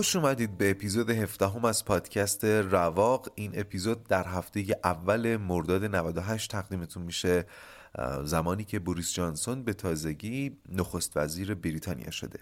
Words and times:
خوش 0.00 0.16
اومدید 0.16 0.58
به 0.58 0.70
اپیزود 0.70 1.10
هفدهم 1.10 1.64
از 1.64 1.84
پادکست 1.84 2.44
رواق. 2.44 3.32
این 3.34 3.52
اپیزود 3.54 4.04
در 4.04 4.26
هفته 4.26 4.64
اول 4.84 5.36
مرداد 5.36 5.84
98 5.84 6.50
تقدیمتون 6.50 7.02
میشه 7.02 7.46
زمانی 8.24 8.64
که 8.64 8.78
بوریس 8.78 9.12
جانسون 9.12 9.62
به 9.62 9.72
تازگی 9.72 10.56
نخست 10.68 11.16
وزیر 11.16 11.54
بریتانیا 11.54 12.10
شده. 12.10 12.38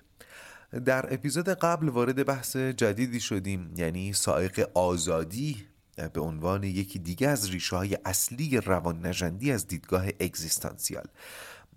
در 0.84 1.14
اپیزود 1.14 1.48
قبل 1.48 1.88
وارد 1.88 2.26
بحث 2.26 2.56
جدیدی 2.56 3.20
شدیم 3.20 3.74
یعنی 3.76 4.12
سائق 4.12 4.70
آزادی 4.74 5.66
به 6.12 6.20
عنوان 6.20 6.64
یکی 6.64 6.98
دیگه 6.98 7.28
از 7.28 7.50
ریشه 7.50 7.76
های 7.76 7.98
اصلی 8.04 8.56
روان 8.56 9.06
نجندی 9.06 9.52
از 9.52 9.66
دیدگاه 9.66 10.06
اگزیستانسیال. 10.20 11.06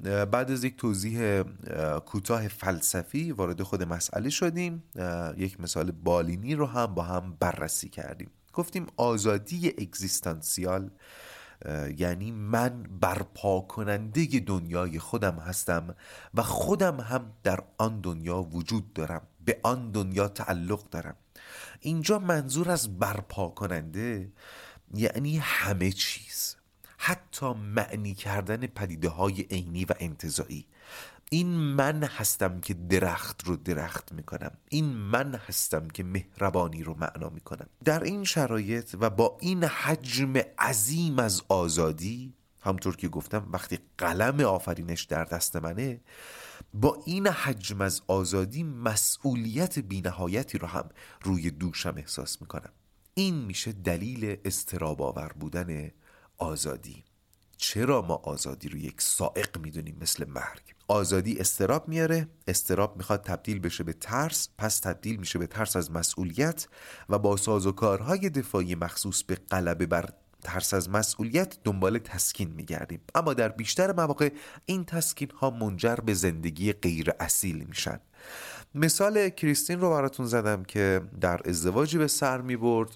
بعد 0.04 0.52
از 0.52 0.64
یک 0.64 0.78
توضیح 0.78 1.44
کوتاه 2.06 2.48
فلسفی 2.48 3.32
وارد 3.32 3.64
خود 3.64 3.84
مسئله 3.84 4.30
شدیم. 4.30 4.84
یک 5.38 5.62
مثال 5.62 5.92
بالینی 5.92 6.56
رو 6.56 6.66
هم 6.66 6.86
با 6.86 7.04
هم 7.04 7.38
بررسی 7.40 7.90
کردیم. 7.90 8.30
گفتیم 8.54 8.88
آزادی 8.98 9.68
اگزیستانسیال 9.68 10.90
یعنی 11.98 12.32
من 12.32 12.84
برپا 13.02 13.62
کننده 13.62 14.26
دنیای 14.26 15.00
خودم 15.00 15.36
هستم 15.36 15.96
و 16.34 16.44
خودم 16.44 17.00
هم 17.00 17.32
در 17.44 17.64
آن 17.78 18.02
دنیا 18.02 18.42
وجود 18.42 18.94
دارم 18.94 19.22
به 19.46 19.60
آن 19.64 19.92
دنیا 19.92 20.28
تعلق 20.28 20.90
دارم. 20.90 21.16
اینجا 21.80 22.20
منظور 22.20 22.72
از 22.72 23.00
برپا 23.00 23.50
کننده 23.50 24.32
یعنی 24.94 25.38
همه 25.38 25.92
چیز. 25.92 26.56
حتی 27.04 27.54
معنی 27.54 28.14
کردن 28.14 28.68
پدیده 28.68 29.10
های 29.10 29.42
عینی 29.42 29.86
و 29.86 29.94
انتظایی. 30.00 30.66
این 31.30 31.48
من 31.48 32.04
هستم 32.04 32.60
که 32.60 32.74
درخت 32.74 33.44
رو 33.44 33.56
درخت 33.56 34.12
می‌کنم. 34.12 34.52
این 34.70 34.86
من 34.86 35.36
هستم 35.36 35.88
که 35.88 36.04
مهربانی 36.04 36.84
رو 36.84 36.94
معنا 36.94 37.30
می‌کنم. 37.30 37.66
در 37.84 38.04
این 38.04 38.24
شرایط 38.24 38.96
و 39.00 39.10
با 39.10 39.38
این 39.42 39.64
حجم 39.64 40.34
عظیم 40.60 41.20
از 41.20 41.42
آزادی 41.50 42.34
همطور 42.60 42.96
که 42.96 43.08
گفتم 43.08 43.48
وقتی 43.54 43.80
قلم 43.98 44.40
آفرینش 44.40 45.04
در 45.04 45.24
دست 45.24 45.56
منه 45.56 46.02
با 46.74 47.04
این 47.06 47.28
حجم 47.28 47.82
از 47.82 48.02
آزادی 48.08 48.64
مسئولیت 48.64 49.80
بینهایتی 49.80 50.58
رو 50.58 50.68
هم 50.68 50.90
روی 51.24 51.52
دوشم 51.52 51.94
احساس 51.98 52.42
می‌کنم. 52.42 52.72
این 53.14 53.36
میشه 53.36 53.72
دلیل 53.72 54.38
استراب 54.46 55.02
آور 55.02 55.32
بودن 55.40 55.92
آزادی. 56.42 57.04
چرا 57.58 58.02
ما 58.02 58.16
آزادی 58.16 58.70
رو 58.70 58.78
یک 58.78 59.02
سائق 59.02 59.58
می‌دونیم 59.58 59.98
مثل 60.02 60.30
مرگ؟ 60.30 60.62
آزادی 60.88 61.40
استراب 61.40 61.88
میاره 61.88 62.28
استراب 62.48 62.98
می‌خواد 62.98 63.22
تبدیل 63.22 63.60
بشه 63.60 63.84
به 63.84 63.94
ترس 63.94 64.50
پس 64.58 64.80
تبدیل 64.80 65.16
میشه 65.16 65.40
به 65.40 65.48
ترس 65.48 65.76
از 65.76 65.92
مسئولیت 65.92 66.68
و 67.10 67.20
با 67.20 67.38
سازوکارهای 67.38 68.30
دفاعی 68.30 68.76
مخصوص 68.76 69.24
به 69.24 69.36
غلبه 69.36 69.86
بر 69.86 70.10
ترس 70.44 70.74
از 70.74 70.90
مسئولیت 70.90 71.58
دنبال 71.64 71.98
تسکین 71.98 72.52
میگردیم. 72.52 73.02
اما 73.16 73.34
در 73.34 73.50
بیشتر 73.50 73.94
مواقع 73.94 74.30
این 74.66 74.86
تسکین 74.86 75.32
ها 75.32 75.50
منجر 75.50 75.96
به 75.96 76.14
زندگی 76.14 76.74
غیر 76.74 77.12
اصیل 77.20 77.66
میشن. 77.70 78.00
مثال 78.76 79.30
کریستین 79.30 79.82
رو 79.82 79.90
براتون 79.90 80.26
زدم 80.26 80.64
که 80.64 81.02
در 81.22 81.42
ازدواجی 81.46 81.98
به 81.98 82.08
سر 82.08 82.42
می 82.42 82.56
برد 82.56 82.90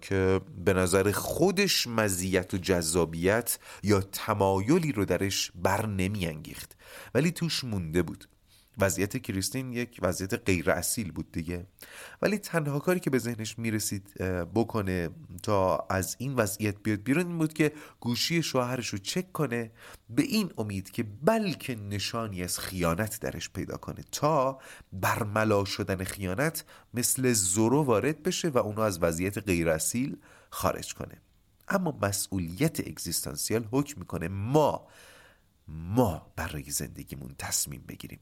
که 0.00 0.40
به 0.64 0.72
نظر 0.72 1.12
خودش 1.12 1.86
مزیت 1.86 2.54
و 2.54 2.56
جذابیت 2.56 3.58
یا 3.82 4.00
تمایلی 4.00 4.92
رو 4.92 5.04
درش 5.04 5.52
بر 5.54 5.86
نمی 5.86 6.26
انگیخت 6.26 6.76
ولی 7.14 7.30
توش 7.30 7.64
مونده 7.64 8.02
بود. 8.02 8.28
وضعیت 8.78 9.16
کریستین 9.16 9.72
یک 9.72 10.00
وضعیت 10.02 10.34
غیر 10.34 10.70
اصیل 10.70 11.12
بود 11.12 11.32
دیگه. 11.32 11.66
ولی 12.22 12.38
تنها 12.38 12.78
کاری 12.78 13.00
که 13.00 13.10
به 13.10 13.18
ذهنش 13.18 13.58
می‌رسید 13.58 14.14
بکنه 14.54 15.10
تا 15.42 15.86
از 15.90 16.16
این 16.18 16.34
وضعیت 16.34 16.82
بیاد 16.82 17.02
بیرون 17.02 17.26
این 17.26 17.38
بود 17.38 17.52
که 17.52 17.72
گوشی 18.00 18.42
شوهرش 18.42 18.88
رو 18.88 18.98
چک 18.98 19.32
کنه 19.32 19.70
به 20.10 20.22
این 20.22 20.50
امید 20.58 20.90
که 20.90 21.02
بلکه 21.02 21.74
نشانی 21.74 22.42
از 22.42 22.58
خیانت 22.58 23.20
درش 23.20 23.50
پیدا 23.50 23.76
کنه 23.76 24.04
تا 24.12 24.58
برملا 24.92 25.64
شدن 25.64 26.04
خیانت 26.04 26.64
مثل 26.94 27.32
زورو 27.32 27.82
وارد 27.82 28.22
بشه 28.22 28.48
و 28.48 28.58
اونو 28.58 28.80
از 28.80 29.02
وضعیت 29.02 29.38
غیر 29.38 29.68
اصیل 29.68 30.16
خارج 30.50 30.94
کنه. 30.94 31.20
اما 31.68 31.98
مسئولیت 32.02 32.80
اگزیستانسیال 32.80 33.68
حکم 33.72 34.00
می‌کنه 34.00 34.28
ما 34.28 34.88
ما 35.68 36.32
برای 36.36 36.70
زندگیمون 36.70 37.34
تصمیم 37.38 37.84
بگیریم. 37.88 38.20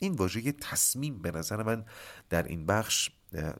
این 0.00 0.12
واژه 0.12 0.52
تصمیم 0.52 1.18
به 1.18 1.30
نظر 1.30 1.62
من 1.62 1.84
در 2.30 2.42
این 2.42 2.66
بخش 2.66 3.10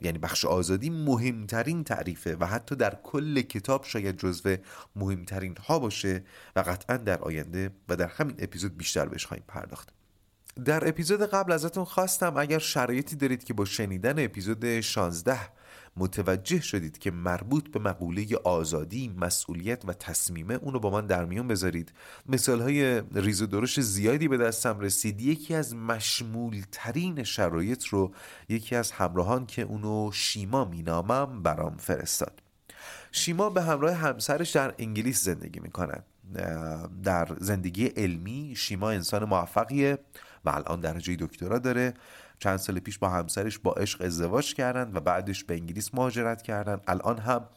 یعنی 0.01 0.19
بخش 0.19 0.45
آزادی 0.45 0.91
مهمترین 0.91 1.85
تعریفه 1.85 2.37
و 2.41 2.45
حتی 2.45 2.77
در 2.77 2.99
کل 3.03 3.41
کتاب 3.41 3.85
شاید 3.85 4.17
جزو 4.17 4.57
مهمترین 4.97 5.57
ها 5.57 5.79
باشه 5.79 6.25
و 6.57 6.61
قطعا 6.61 6.97
در 6.97 7.19
آینده 7.19 7.71
و 7.89 7.97
در 7.97 8.07
همین 8.07 8.37
اپیزود 8.39 8.77
بیشتر 8.77 9.07
بهش 9.07 9.27
خواهیم 9.27 9.45
پرداخت. 9.49 9.89
در 10.65 10.89
اپیزود 10.89 11.23
قبل 11.23 11.53
ازتون 11.53 11.85
خواستم 11.85 12.37
اگر 12.37 12.59
شرایطی 12.59 13.17
دارید 13.17 13.45
که 13.45 13.55
با 13.55 13.65
شنیدن 13.65 14.25
اپیزود 14.25 14.81
16 14.81 15.39
متوجه 15.99 16.61
شدید 16.61 16.99
که 16.99 17.11
مربوط 17.11 17.71
به 17.71 17.79
مقوله 17.79 18.27
آزادی 18.45 19.15
مسئولیت 19.17 19.85
و 19.85 19.93
تصمیمه 19.93 20.55
اونو 20.55 20.79
با 20.79 20.91
من 20.91 21.07
در 21.07 21.25
میون 21.25 21.49
بذارید. 21.49 21.93
مثال 22.27 22.61
های 22.61 23.03
ریز 23.15 23.43
و 23.43 23.47
درش 23.47 23.81
زیادی 23.81 24.29
به 24.29 24.37
دستم 24.37 24.81
رسید. 24.81 25.21
یکی 25.21 25.55
از 25.55 25.75
مشمول 25.75 26.63
ترین 26.73 27.25
شرایط 27.25 27.87
رو 27.87 28.13
یکی 28.49 28.77
از 28.77 28.91
همراهان 28.91 29.47
که 29.47 29.63
اونو 29.63 30.11
شیما 30.13 30.65
مینامم 30.65 31.43
برام 31.43 31.77
فرستاد. 31.77 32.43
شیما 33.13 33.51
به 33.51 33.63
همراه 33.63 33.95
همسرش 33.95 34.51
در 34.51 34.75
انگلیس 34.79 35.25
زندگی 35.25 35.61
می‌کنن. 35.61 36.03
در 37.03 37.37
زندگی 37.41 37.87
علمی 37.87 38.55
شیما 38.57 38.91
انسان 38.91 39.25
موفقیه 39.25 39.99
و 40.45 40.51
الان 40.51 40.81
درجه 40.81 41.17
دکترا 41.17 41.59
داره. 41.59 41.95
چند 42.39 42.57
سال 42.57 42.79
پیش 42.79 42.99
با 42.99 43.09
همسرش 43.09 43.59
با 43.59 43.73
عشق 43.73 44.03
ازدواج 44.03 44.55
کردن 44.55 44.91
و 44.95 45.01
بعدش 45.01 45.45
به 45.45 45.55
انگلیس 45.55 45.95
مهاجرت 45.95 46.43
کردن. 46.43 46.81
الان 46.87 47.19
هم 47.19 47.49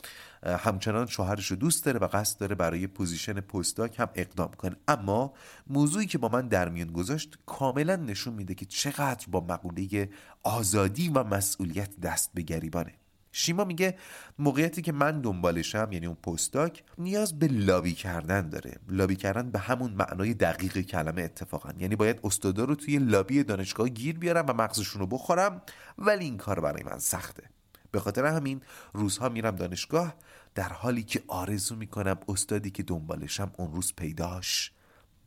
همچنان 0.43 1.07
شوهرش 1.07 1.47
رو 1.47 1.55
دوست 1.57 1.85
داره 1.85 1.99
و 1.99 2.07
قصد 2.07 2.39
داره 2.39 2.55
برای 2.55 2.87
position 2.87 3.33
postdoc 3.33 3.99
هم 3.99 4.09
اقدام 4.15 4.51
کنه. 4.51 4.75
اما 4.87 5.33
موضوعی 5.67 6.05
که 6.05 6.17
با 6.17 6.29
من 6.29 6.47
در 6.47 6.69
میان 6.69 6.91
گذاشت 6.91 7.37
کاملا 7.45 7.95
نشون 7.95 8.33
میده 8.33 8.55
که 8.55 8.65
چقدر 8.65 9.25
با 9.31 9.39
مقوله 9.39 10.09
آزادی 10.43 11.09
و 11.09 11.23
مسئولیت 11.23 11.99
دست 11.99 12.31
به 12.33 12.41
گریبانه. 12.41 13.00
شیما 13.31 13.63
میگه 13.63 13.97
موقعیتی 14.39 14.81
که 14.81 14.91
من 14.91 15.21
دنبالشم 15.21 15.89
یعنی 15.91 16.05
اون 16.05 16.15
postdoc 16.15 16.83
نیاز 16.97 17.39
به 17.39 17.47
لابی 17.47 17.93
کردن 17.93 18.49
داره. 18.49 18.79
لابی 18.87 19.15
کردن 19.15 19.51
به 19.51 19.59
همون 19.59 19.91
معنای 19.91 20.33
دقیق 20.33 20.81
کلمه 20.81 21.21
اتفاقا. 21.21 21.69
یعنی 21.79 21.95
باید 21.95 22.19
استادا 22.23 22.63
رو 22.63 22.75
توی 22.75 22.97
لابی 22.97 23.43
دانشگاه 23.43 23.89
گیر 23.89 24.19
بیارم 24.19 24.45
و 24.47 24.53
مغزشون 24.53 25.01
رو 25.01 25.07
بخورم 25.07 25.61
ولی 25.97 26.25
این 26.25 26.37
کار 26.37 26.59
برای 26.59 26.83
من 26.83 26.99
سخته. 26.99 27.43
به 27.91 27.99
خاطر 27.99 28.25
همین 28.25 28.61
روزها 28.93 29.29
میرم 29.29 29.55
دانشگاه 29.55 30.15
در 30.55 30.69
حالی 30.73 31.03
که 31.03 31.23
آرزو 31.27 31.75
می‌کنم 31.75 32.17
استادی 32.27 32.71
که 32.71 32.83
دنبالشم 32.83 33.51
اون 33.57 33.73
روز 33.73 33.93
پیداش 33.95 34.71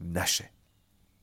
نشه. 0.01 0.51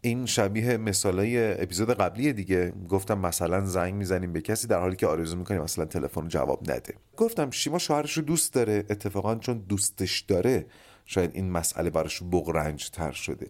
این 0.02 0.26
شبیه 0.26 0.78
مثالای 0.78 1.62
اپیزود 1.62 1.94
قبلی 1.94 2.34
دیگه. 2.34 2.74
گفتم 2.90 3.20
مثلا 3.20 3.66
زنگ 3.66 3.94
می‌زنیم 3.94 4.34
به 4.34 4.42
کسی 4.42 4.68
در 4.68 4.80
حالی 4.80 4.96
که 4.96 5.08
آرزو 5.08 5.38
می‌کنیم 5.38 5.62
مثلا 5.62 5.86
تلفن 5.86 6.28
جواب 6.28 6.72
نده. 6.72 6.94
گفتم 7.18 7.50
شیما 7.50 7.78
شوهرش 7.78 8.18
رو 8.18 8.24
دوست 8.24 8.54
داره. 8.54 8.86
اتفاقا 8.90 9.36
چون 9.36 9.58
دوستش 9.58 10.20
داره 10.20 10.66
شاید 11.06 11.32
این 11.34 11.52
مسئله 11.52 11.90
براش 11.90 12.24
بغرنج 12.32 12.90
تر 12.90 13.12
شده. 13.12 13.48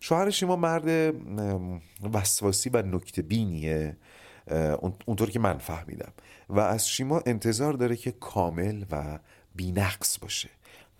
شوهر 0.00 0.30
شیما 0.30 0.56
مرد 0.56 1.14
وسواسی 2.12 2.70
و 2.70 2.82
نکته 2.82 3.22
بینیه. 3.22 3.96
اونطور 5.06 5.30
که 5.30 5.38
من 5.38 5.58
فهمیدم. 5.58 6.12
و 6.48 6.60
از 6.60 6.88
شیما 6.88 7.22
انتظار 7.26 7.72
داره 7.72 7.96
که 7.96 8.12
کامل 8.12 8.84
و 8.90 9.18
بینقص 9.54 10.18
باشه. 10.18 10.50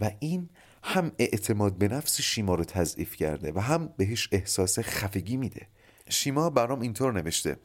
و 0.00 0.10
این 0.20 0.48
هم 0.86 1.12
اعتماد 1.18 1.78
به 1.78 1.88
نفس 1.88 2.20
شیما 2.20 2.54
رو 2.54 2.64
تضعیف 2.64 3.16
کرده 3.16 3.52
و 3.52 3.60
هم 3.60 3.88
بهش 3.96 4.28
احساس 4.32 4.78
خفگی 4.78 5.36
میده. 5.36 5.66
شیما 6.08 6.50
برام 6.50 6.80
اینطور 6.80 7.12
نوشته. 7.12 7.56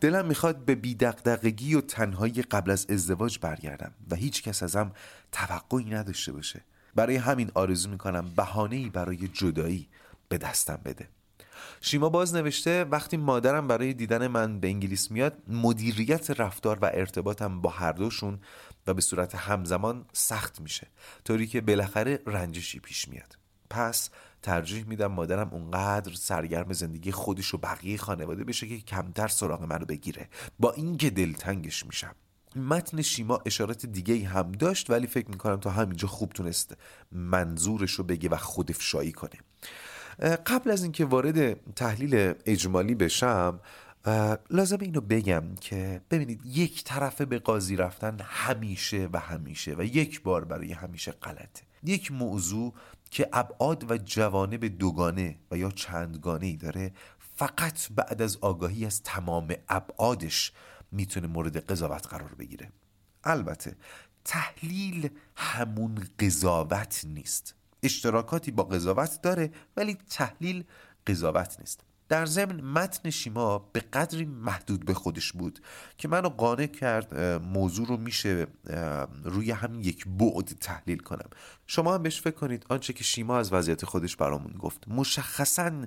دلم 0.00 0.26
می‌خواد 0.26 0.64
به 0.64 0.74
بیدقدقگی 0.74 1.74
و 1.74 1.80
تنهایی 1.80 2.32
قبل 2.32 2.70
از 2.70 2.86
ازدواج 2.90 3.38
برگردم 3.38 3.92
و 4.10 4.14
هیچ 4.14 4.42
کس 4.42 4.62
ازم 4.62 4.92
توقعی 5.32 5.84
نداشته 5.84 6.32
باشه. 6.32 6.60
برای 6.94 7.16
همین 7.16 7.50
آرزو 7.54 7.90
می‌کنم 7.90 8.30
بهانه‌ای 8.36 8.88
برای 8.88 9.28
جدایی 9.28 9.88
به 10.28 10.38
دستم 10.38 10.80
بده. 10.84 11.08
شیما 11.80 12.08
باز 12.08 12.34
نوشته 12.34 12.84
وقتی 12.84 13.16
مادرم 13.16 13.68
برای 13.68 13.94
دیدن 13.94 14.26
من 14.26 14.60
به 14.60 14.68
انگلیس 14.68 15.10
میاد 15.10 15.42
مدیریت 15.48 16.40
رفتار 16.40 16.78
و 16.82 16.90
ارتباطم 16.94 17.60
با 17.60 17.70
هر 17.70 17.92
دوشون 17.92 18.38
و 18.88 18.94
به 18.94 19.00
صورت 19.00 19.34
همزمان 19.34 20.04
سخت 20.12 20.60
میشه 20.60 20.86
طوری 21.24 21.46
که 21.46 21.60
بالاخره 21.60 22.22
رنجشی 22.26 22.80
پیش 22.80 23.08
میاد. 23.08 23.38
پس 23.70 24.10
ترجیح 24.42 24.84
میدم 24.84 25.06
مادرم 25.06 25.48
اونقدر 25.52 26.14
سرگرم 26.14 26.72
زندگی 26.72 27.12
خودش 27.12 27.54
و 27.54 27.58
بقیه 27.58 27.98
خانواده 27.98 28.44
بشه 28.44 28.68
که 28.68 28.78
کمتر 28.78 29.28
سراغ 29.28 29.62
منو 29.62 29.84
بگیره. 29.84 30.28
با 30.58 30.72
اینکه 30.72 31.10
دلتنگش 31.10 31.86
میشم. 31.86 32.14
متن 32.56 33.02
شیما 33.02 33.42
اشارات 33.46 33.86
دیگه 33.86 34.28
هم 34.28 34.52
داشت 34.52 34.90
ولی 34.90 35.06
فکر 35.06 35.30
می‌کنم 35.30 35.56
تا 35.56 35.70
همینجا 35.70 36.08
خوب 36.08 36.32
تونست 36.32 36.76
منظورش 37.12 37.92
رو 37.92 38.04
بگه 38.04 38.28
و 38.28 38.36
خودفشایی 38.36 39.12
کنه. 39.12 39.38
قبل 40.46 40.70
از 40.70 40.82
اینکه 40.82 41.04
وارد 41.04 41.72
تحلیل 41.74 42.34
اجمالی 42.46 42.94
بشم 42.94 43.60
لازم 44.50 44.78
اینو 44.80 45.00
بگم 45.00 45.54
که 45.60 46.00
ببینید 46.10 46.46
یک 46.46 46.84
طرفه 46.84 47.24
به 47.24 47.38
قاضی 47.38 47.76
رفتن 47.76 48.16
همیشه 48.20 49.08
و 49.12 49.18
همیشه 49.18 49.74
و 49.78 49.84
یک 49.84 50.22
بار 50.22 50.44
برای 50.44 50.72
همیشه 50.72 51.12
غلطه. 51.12 51.62
یک 51.84 52.12
موضوع 52.12 52.74
که 53.10 53.28
ابعاد 53.32 53.90
و 53.90 53.98
جوانب 53.98 54.64
دوگانه 54.64 55.38
و 55.50 55.56
یا 55.56 55.70
چندگانه 55.70 56.46
ای 56.46 56.56
داره 56.56 56.92
فقط 57.36 57.92
بعد 57.96 58.22
از 58.22 58.36
آگاهی 58.36 58.86
از 58.86 59.02
تمام 59.02 59.54
ابعادش 59.68 60.52
می‌تونه 60.92 61.26
مورد 61.26 61.56
قضاوت 61.56 62.06
قرار 62.06 62.34
بگیره. 62.34 62.72
البته 63.24 63.76
تحلیل 64.24 65.08
همون 65.36 66.08
قضاوت 66.18 67.04
نیست. 67.04 67.54
اشتراکاتی 67.82 68.50
با 68.50 68.62
قضاوت 68.62 69.22
داره 69.22 69.50
ولی 69.76 69.94
تحلیل 70.10 70.64
قضاوت 71.06 71.56
نیست. 71.60 71.87
در 72.08 72.26
ضمن 72.26 72.60
متن 72.60 73.10
شیما 73.10 73.58
به 73.58 73.80
قدری 73.80 74.24
محدود 74.24 74.84
به 74.84 74.94
خودش 74.94 75.32
بود 75.32 75.58
که 75.98 76.08
منو 76.08 76.28
قانع 76.28 76.66
کرد 76.66 77.14
موضوع 77.42 77.86
رو 77.86 77.96
میشه 77.96 78.46
روی 79.24 79.50
هم 79.50 79.80
یک 79.80 80.06
بعد 80.06 80.44
تحلیل 80.60 80.98
کنم. 80.98 81.28
شما 81.66 81.94
هم 81.94 82.02
بهش 82.02 82.20
فکر 82.20 82.34
کنید. 82.34 82.66
آنچه 82.68 82.92
که 82.92 83.04
شیما 83.04 83.38
از 83.38 83.52
وضعیت 83.52 83.84
خودش 83.84 84.16
برامون 84.16 84.52
گفت 84.52 84.88
مشخصا 84.88 85.86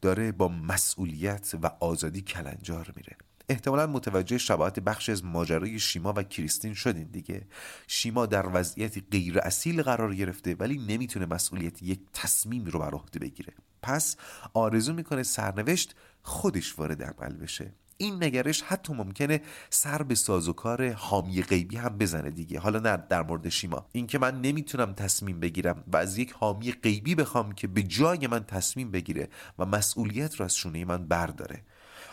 داره 0.00 0.32
با 0.32 0.48
مسئولیت 0.48 1.54
و 1.62 1.70
آزادی 1.80 2.20
کلنجار 2.20 2.92
میره. 2.96 3.16
احتمالا 3.48 3.86
متوجه 3.86 4.38
شباهت 4.38 4.80
بخش 4.80 5.08
از 5.08 5.24
ماجرای 5.24 5.78
شیما 5.78 6.12
و 6.16 6.22
کریستین 6.22 6.74
شدین 6.74 7.04
دیگه. 7.04 7.46
شیما 7.86 8.26
در 8.26 8.46
وضعیتی 8.52 9.04
غیر 9.10 9.38
اصیل 9.38 9.82
قرار 9.82 10.14
گرفته 10.14 10.54
ولی 10.54 10.78
نمی‌تونه 10.78 11.26
مسئولیت 11.26 11.82
یک 11.82 12.00
تصمیم 12.12 12.64
رو 12.64 12.78
بر 12.78 12.90
عهده 12.90 13.18
بگیره. 13.18 13.52
پس 13.82 14.16
آرزو 14.54 14.92
می‌کنه 14.92 15.22
سرنوشت 15.22 15.94
خودش 16.22 16.78
وارد 16.78 17.02
عمل 17.02 17.36
بشه. 17.36 17.72
این 17.96 18.24
نگرش 18.24 18.62
حتی 18.62 18.92
ممکنه 18.92 19.40
سر 19.70 20.02
به 20.02 20.14
سازوکار 20.14 20.92
حامی 20.92 21.42
غیبی 21.42 21.76
هم 21.76 21.98
بزنه 21.98 22.30
دیگه. 22.30 22.60
حالا 22.60 22.78
نه 22.78 22.96
در 22.96 23.22
مورد 23.22 23.48
شیما. 23.48 23.86
اینکه 23.92 24.18
من 24.18 24.40
نمی‌تونم 24.40 24.92
تصمیم 24.92 25.40
بگیرم 25.40 25.84
و 25.92 25.96
از 25.96 26.18
یک 26.18 26.32
حامی 26.32 26.72
غیبی 26.72 27.14
بخوام 27.14 27.52
که 27.52 27.66
به 27.66 27.82
جای 27.82 28.26
من 28.26 28.44
تصمیم 28.44 28.90
بگیره 28.90 29.28
و 29.58 29.66
مسئولیت 29.66 30.34
رو 30.34 30.44
از 30.44 30.56
شونه 30.56 30.84
من 30.84 31.08
برداره. 31.08 31.64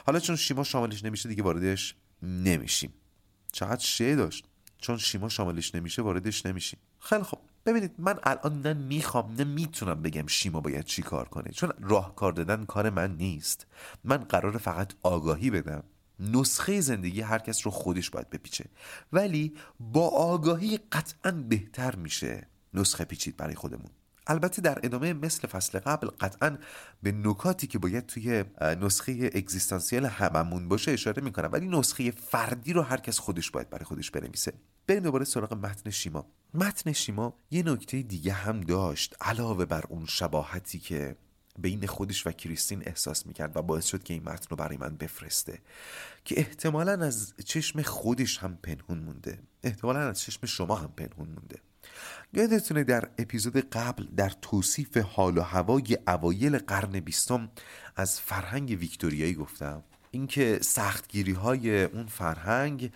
حالا 0.06 0.20
چون 0.20 0.36
شیما 0.36 0.64
شاملش 0.64 1.06
نمیشه 1.06 1.30
دیگه 1.30 1.44
واردش 1.44 1.96
نمیشیم. 2.24 2.94
چقدر 3.52 3.84
شه 3.86 4.16
داشت. 4.16 4.46
چون 4.78 4.98
شیما 4.98 5.30
شاملش 5.30 5.76
نمیشه 5.76 6.02
واردش 6.02 6.46
نمیشیم. 6.46 6.80
خیلی 7.00 7.24
خب 7.24 7.40
ببینید 7.68 7.92
من 7.98 8.20
الان 8.24 8.62
نه 8.62 8.74
می‌خوام 8.74 9.36
نه 9.36 9.44
می‌تونم 9.44 10.02
بگم 10.02 10.28
شیما 10.28 10.62
باید 10.62 10.86
چی 10.86 11.02
کار 11.02 11.28
کنه. 11.28 11.52
چون 11.52 11.72
راهکار 11.82 12.32
دادن 12.32 12.66
کار 12.66 12.90
من 12.90 13.18
نیست. 13.18 13.68
من 14.04 14.18
قرار 14.18 14.58
فقط 14.58 14.94
آگاهی 15.04 15.50
بدم. 15.50 15.84
نسخه 16.20 16.82
زندگی 16.82 17.22
هر 17.22 17.40
کس 17.40 17.66
رو 17.66 17.72
خودش 17.72 18.10
باید 18.10 18.30
بپیچه. 18.30 18.66
ولی 19.14 19.54
با 19.80 20.08
آگاهی 20.08 20.80
قطعا 20.92 21.32
بهتر 21.32 21.96
میشه 21.96 22.48
نسخه 22.74 23.06
پیچید 23.06 23.38
برای 23.38 23.56
خودمون. 23.56 23.90
البته 24.28 24.62
در 24.62 24.80
ادامه 24.84 25.14
مثل 25.14 25.48
فصل 25.48 25.80
قبل 25.80 26.08
قطعا 26.08 26.58
به 27.04 27.12
نکاتی 27.12 27.68
که 27.68 27.80
باید 27.80 28.06
توی 28.06 28.44
نسخه 28.62 29.30
اگزیستانسیل 29.34 30.06
هممون 30.06 30.70
باشه 30.70 30.92
اشاره 30.92 31.24
می‌کنم. 31.24 31.50
ولی 31.52 31.68
نسخه 31.68 32.12
فردی 32.12 32.74
رو 32.74 32.82
هر 32.82 32.98
کس 32.98 33.20
خودش 33.20 33.52
باید 33.52 33.70
برای 33.70 33.86
خودش 33.86 34.12
بنویسه. 34.12 34.54
بریم 34.88 35.04
دوباره 35.04 35.26
سراغ 35.26 35.54
متن 35.54 35.90
شیما. 35.90 36.26
متن 36.54 36.92
شیما 36.92 37.34
یه 37.52 37.64
نکته 37.64 38.02
دیگه 38.02 38.34
هم 38.34 38.62
داشت 38.62 39.16
علاوه 39.22 39.66
بر 39.66 39.84
اون 39.90 40.06
شباهتی 40.06 40.80
که 40.80 41.16
بین 41.60 41.88
خودش 41.88 42.28
و 42.28 42.32
کریستین 42.32 42.84
احساس 42.86 43.26
می‌کرد 43.26 43.58
و 43.58 43.62
باعث 43.62 43.86
شد 43.86 44.04
که 44.04 44.14
این 44.14 44.24
متن 44.24 44.46
رو 44.50 44.58
برای 44.58 44.78
من 44.78 44.96
بفرسته 44.96 45.60
که 46.26 46.40
احتمالا 46.40 47.06
از 47.06 47.34
چشم 47.46 47.82
خودش 47.82 48.38
هم 48.38 48.58
پنهون 48.64 49.00
مونده. 49.00 49.40
احتمالا 49.64 50.00
از 50.00 50.22
چشم 50.22 50.46
شما 50.46 50.76
هم 50.76 50.92
پنهون 50.98 51.28
مونده. 51.28 51.60
یادتونه 52.34 52.84
در 52.84 53.10
اپیزود 53.18 53.58
قبل 53.58 54.06
در 54.18 54.30
توصیف 54.42 54.98
حال 54.98 55.38
و 55.38 55.42
هوای 55.42 55.98
اوایل 56.08 56.58
قرن 56.58 57.00
بیستم 57.00 57.50
از 57.96 58.20
فرهنگ 58.20 58.78
ویکتوریایی 58.80 59.34
گفتم. 59.34 59.84
اینکه 60.12 60.60
سختگیری 60.62 61.32
های 61.32 61.84
اون 61.84 62.06
فرهنگ 62.06 62.92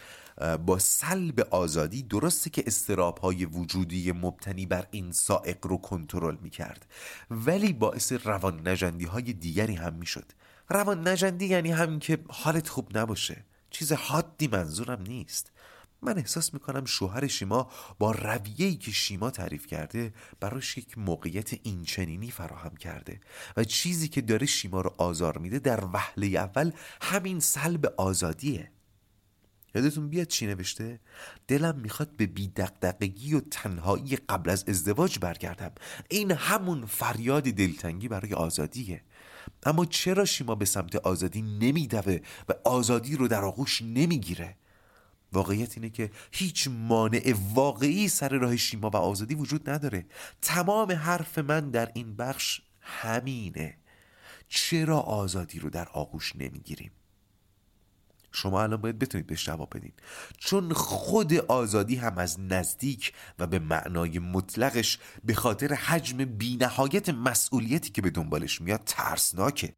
با 0.66 0.80
سلب 0.80 1.40
آزادی 1.40 2.04
درسته 2.04 2.50
که 2.50 2.64
استراب 2.68 3.18
های 3.18 3.46
وجودی 3.46 4.12
مبتنی 4.12 4.66
بر 4.66 4.88
این 4.92 5.12
سائق 5.12 5.68
رو 5.68 5.78
کنترل 5.78 6.38
می 6.42 6.50
کرد 6.50 6.86
ولی 7.32 7.74
باعث 7.74 8.12
روان 8.12 8.68
نجندی 8.68 9.06
های 9.06 9.34
دیگری 9.34 9.76
هم 9.76 9.94
می 9.94 10.06
شد 10.06 10.26
روان 10.70 11.08
نجندی 11.08 11.46
یعنی 11.46 11.72
همین 11.72 12.00
که 12.00 12.18
حالت 12.30 12.70
خوب 12.70 12.98
نباشه. 12.98 13.46
چیز 13.70 13.92
حادی 13.92 14.48
منظورم 14.48 15.02
نیست. 15.02 15.52
من 16.02 16.18
احساس 16.18 16.54
می‌کنم 16.54 16.86
شوهر 16.86 17.28
شیما 17.28 17.72
با 18.00 18.12
رویه‌ای 18.12 18.76
که 18.76 18.92
شیما 18.92 19.30
تعریف 19.30 19.68
کرده 19.68 20.14
براش 20.40 20.78
یک 20.78 20.98
موقعیت 20.98 21.54
اینچنینی 21.64 22.32
فراهم 22.32 22.76
کرده 22.76 23.20
و 23.58 23.64
چیزی 23.64 24.08
که 24.08 24.22
داره 24.22 24.46
شیما 24.46 24.82
رو 24.82 24.94
آزار 24.98 25.38
میده 25.38 25.60
در 25.60 25.86
وهله 25.94 26.28
اول 26.28 26.72
همین 27.02 27.40
سلب 27.40 27.94
آزادیه. 27.98 28.72
یادتون 29.76 30.10
بیاد 30.10 30.28
چی 30.28 30.48
نوشته؟ 30.48 31.00
دلم 31.48 31.76
می‌خواد 31.76 32.16
به 32.18 32.26
بیدقدقگی 32.26 33.34
و 33.34 33.40
تنهایی 33.40 34.16
قبل 34.16 34.50
از 34.50 34.66
ازدواج 34.68 35.20
برگردم. 35.20 35.72
این 36.10 36.32
همون 36.32 36.86
فریاد 36.86 37.44
دلتنگی 37.44 38.08
برای 38.08 38.34
آزادیه. 38.34 39.02
اما 39.64 39.86
چرا 39.86 40.26
شیما 40.26 40.56
به 40.56 40.66
سمت 40.66 40.96
آزادی 40.96 41.42
نمیدوه 41.42 42.20
و 42.50 42.54
آزادی 42.66 43.16
رو 43.16 43.28
در 43.28 43.46
آغوش 43.46 43.82
نمی‌گیره؟ 43.82 44.56
واقعیت 45.34 45.78
اینه 45.78 45.90
که 45.90 46.12
هیچ 46.32 46.68
مانع 46.68 47.34
واقعی 47.54 48.08
سر 48.08 48.30
راه 48.30 48.58
شیما 48.58 48.90
و 48.90 48.96
آزادی 48.96 49.36
وجود 49.36 49.70
نداره. 49.70 50.06
تمام 50.42 50.92
حرف 50.92 51.38
من 51.38 51.70
در 51.70 51.92
این 51.94 52.16
بخش 52.16 52.62
همینه. 52.82 53.78
چرا 54.48 55.00
آزادی 55.00 55.60
رو 55.60 55.70
در 55.70 55.88
آغوش 55.90 56.36
نمی‌گیریم؟ 56.36 56.92
شما 58.32 58.64
الان 58.64 58.82
باید 58.82 59.00
بتونید 59.00 59.28
بهش 59.28 59.46
جواب 59.46 59.70
بدین. 59.76 59.92
چون 60.38 60.74
خود 60.74 61.34
آزادی 61.34 61.96
هم 61.96 62.18
از 62.18 62.40
نزدیک 62.40 63.14
و 63.40 63.48
به 63.48 63.60
معنای 63.60 64.20
مطلقش 64.20 65.00
به 65.24 65.34
خاطر 65.34 65.74
حجم 65.74 66.18
بینهایت 66.26 67.10
مسئولیتی 67.10 67.92
که 67.92 68.02
به 68.02 68.10
دنبالش 68.10 68.62
میاد 68.62 68.82
ترسناکه. 68.86 69.76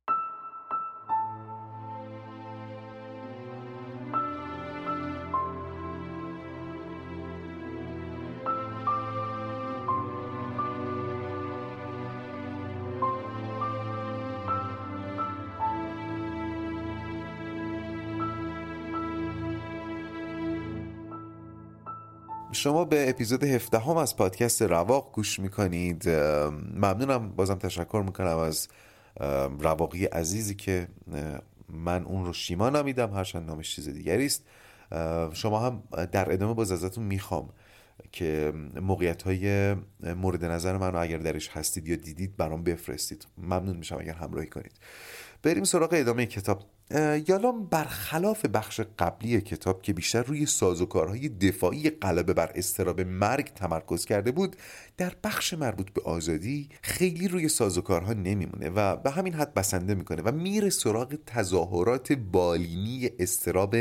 شما 22.63 22.85
به 22.85 23.09
اپیزود 23.09 23.43
17 23.43 23.79
هم 23.79 23.97
از 23.97 24.17
پادکست 24.17 24.61
رواق 24.61 25.11
گوش 25.13 25.39
می‌کنید. 25.39 26.09
ممنونم. 26.09 27.29
بازم 27.29 27.55
تشکر 27.55 28.03
می‌کنم 28.05 28.37
از 28.37 28.67
رواقی 29.59 30.05
عزیزی 30.05 30.55
که 30.55 30.87
من 31.69 32.03
اون 32.03 32.25
رو 32.25 32.33
شیما 32.33 32.69
نمیدم 32.69 33.13
هرچند 33.13 33.47
نامش 33.47 33.75
چیز 33.75 33.89
دیگری 33.89 34.25
است. 34.25 34.45
شما 35.33 35.59
هم 35.59 35.83
در 36.11 36.33
ادامه 36.33 36.53
باز 36.53 36.71
ازتون 36.71 37.03
می‌خوام 37.03 37.49
که 38.11 38.53
موقعیت 38.81 39.21
های 39.23 39.75
مورد 40.15 40.45
نظر 40.45 40.77
من 40.77 40.91
رو 40.91 41.01
اگر 41.01 41.17
درش 41.17 41.49
هستید 41.49 41.87
یا 41.87 41.95
دیدید 41.95 42.37
برام 42.37 42.63
بفرستید. 42.63 43.27
ممنون 43.37 43.77
میشم 43.77 43.97
اگر 43.99 44.13
همراهی 44.13 44.47
کنید. 44.47 44.79
بریم 45.43 45.63
سراغ 45.63 45.89
ادامه 45.93 46.25
کتاب. 46.25 46.63
یالام 47.27 47.65
برخلاف 47.65 48.45
بخش 48.45 48.81
قبلی 48.99 49.41
کتاب 49.41 49.81
که 49.81 49.93
بیشتر 49.93 50.23
روی 50.23 50.45
سازوکارهای 50.45 51.29
دفاعی 51.29 51.89
غلبه 51.89 52.33
بر 52.33 52.51
استراب 52.55 53.01
مرگ 53.01 53.45
تمرکز 53.53 54.05
کرده 54.05 54.31
بود 54.31 54.55
در 54.97 55.15
بخش 55.23 55.53
مربوط 55.53 55.89
به 55.89 56.01
آزادی 56.01 56.69
خیلی 56.81 57.27
روی 57.27 57.49
سازوکارها 57.49 58.13
نمیمونه 58.13 58.69
و 58.69 58.95
به 58.95 59.11
همین 59.11 59.33
حد 59.33 59.53
بسنده 59.53 59.95
می‌کنه 59.95 60.21
و 60.21 60.31
میره 60.31 60.69
سراغ 60.69 61.17
تظاهرات 61.25 62.13
بالینی 62.13 63.09
استراب 63.19 63.75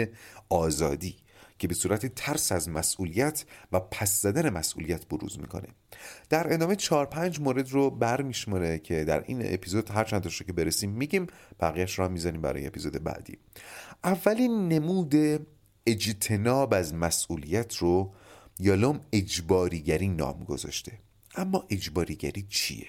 آزادی. 0.48 1.21
که 1.62 1.68
به 1.68 1.74
صورت 1.74 2.06
ترس 2.06 2.52
از 2.52 2.68
مسئولیت 2.68 3.44
و 3.72 3.80
پس 3.80 4.22
زدن 4.22 4.50
مسئولیت 4.50 5.08
بروز 5.08 5.38
می‌کنه. 5.38 5.68
در 6.30 6.52
ادامه 6.52 6.76
4 6.76 7.06
5 7.06 7.40
مورد 7.40 7.70
رو 7.70 7.90
برمیشماره 7.90 8.78
که 8.78 9.04
در 9.04 9.24
این 9.26 9.54
اپیزود 9.54 9.90
هر 9.90 10.04
چند 10.04 10.24
رو 10.24 10.30
که 10.30 10.52
برسیم 10.52 10.90
میگیم 10.90 11.26
بقیهش 11.60 12.00
هم 12.00 12.12
می‌زنیم 12.12 12.40
برای 12.40 12.66
اپیزود 12.66 13.04
بعدی. 13.04 13.38
اولین 14.04 14.68
نمود 14.68 15.14
اجتناب 15.86 16.74
از 16.74 16.94
مسئولیت 16.94 17.76
رو 17.76 18.14
یالوم 18.58 19.00
اجباریگری 19.12 20.08
نام 20.08 20.44
گذاشته. 20.44 20.92
اما 21.34 21.66
اجباریگری 21.70 22.46
چیه؟ 22.48 22.88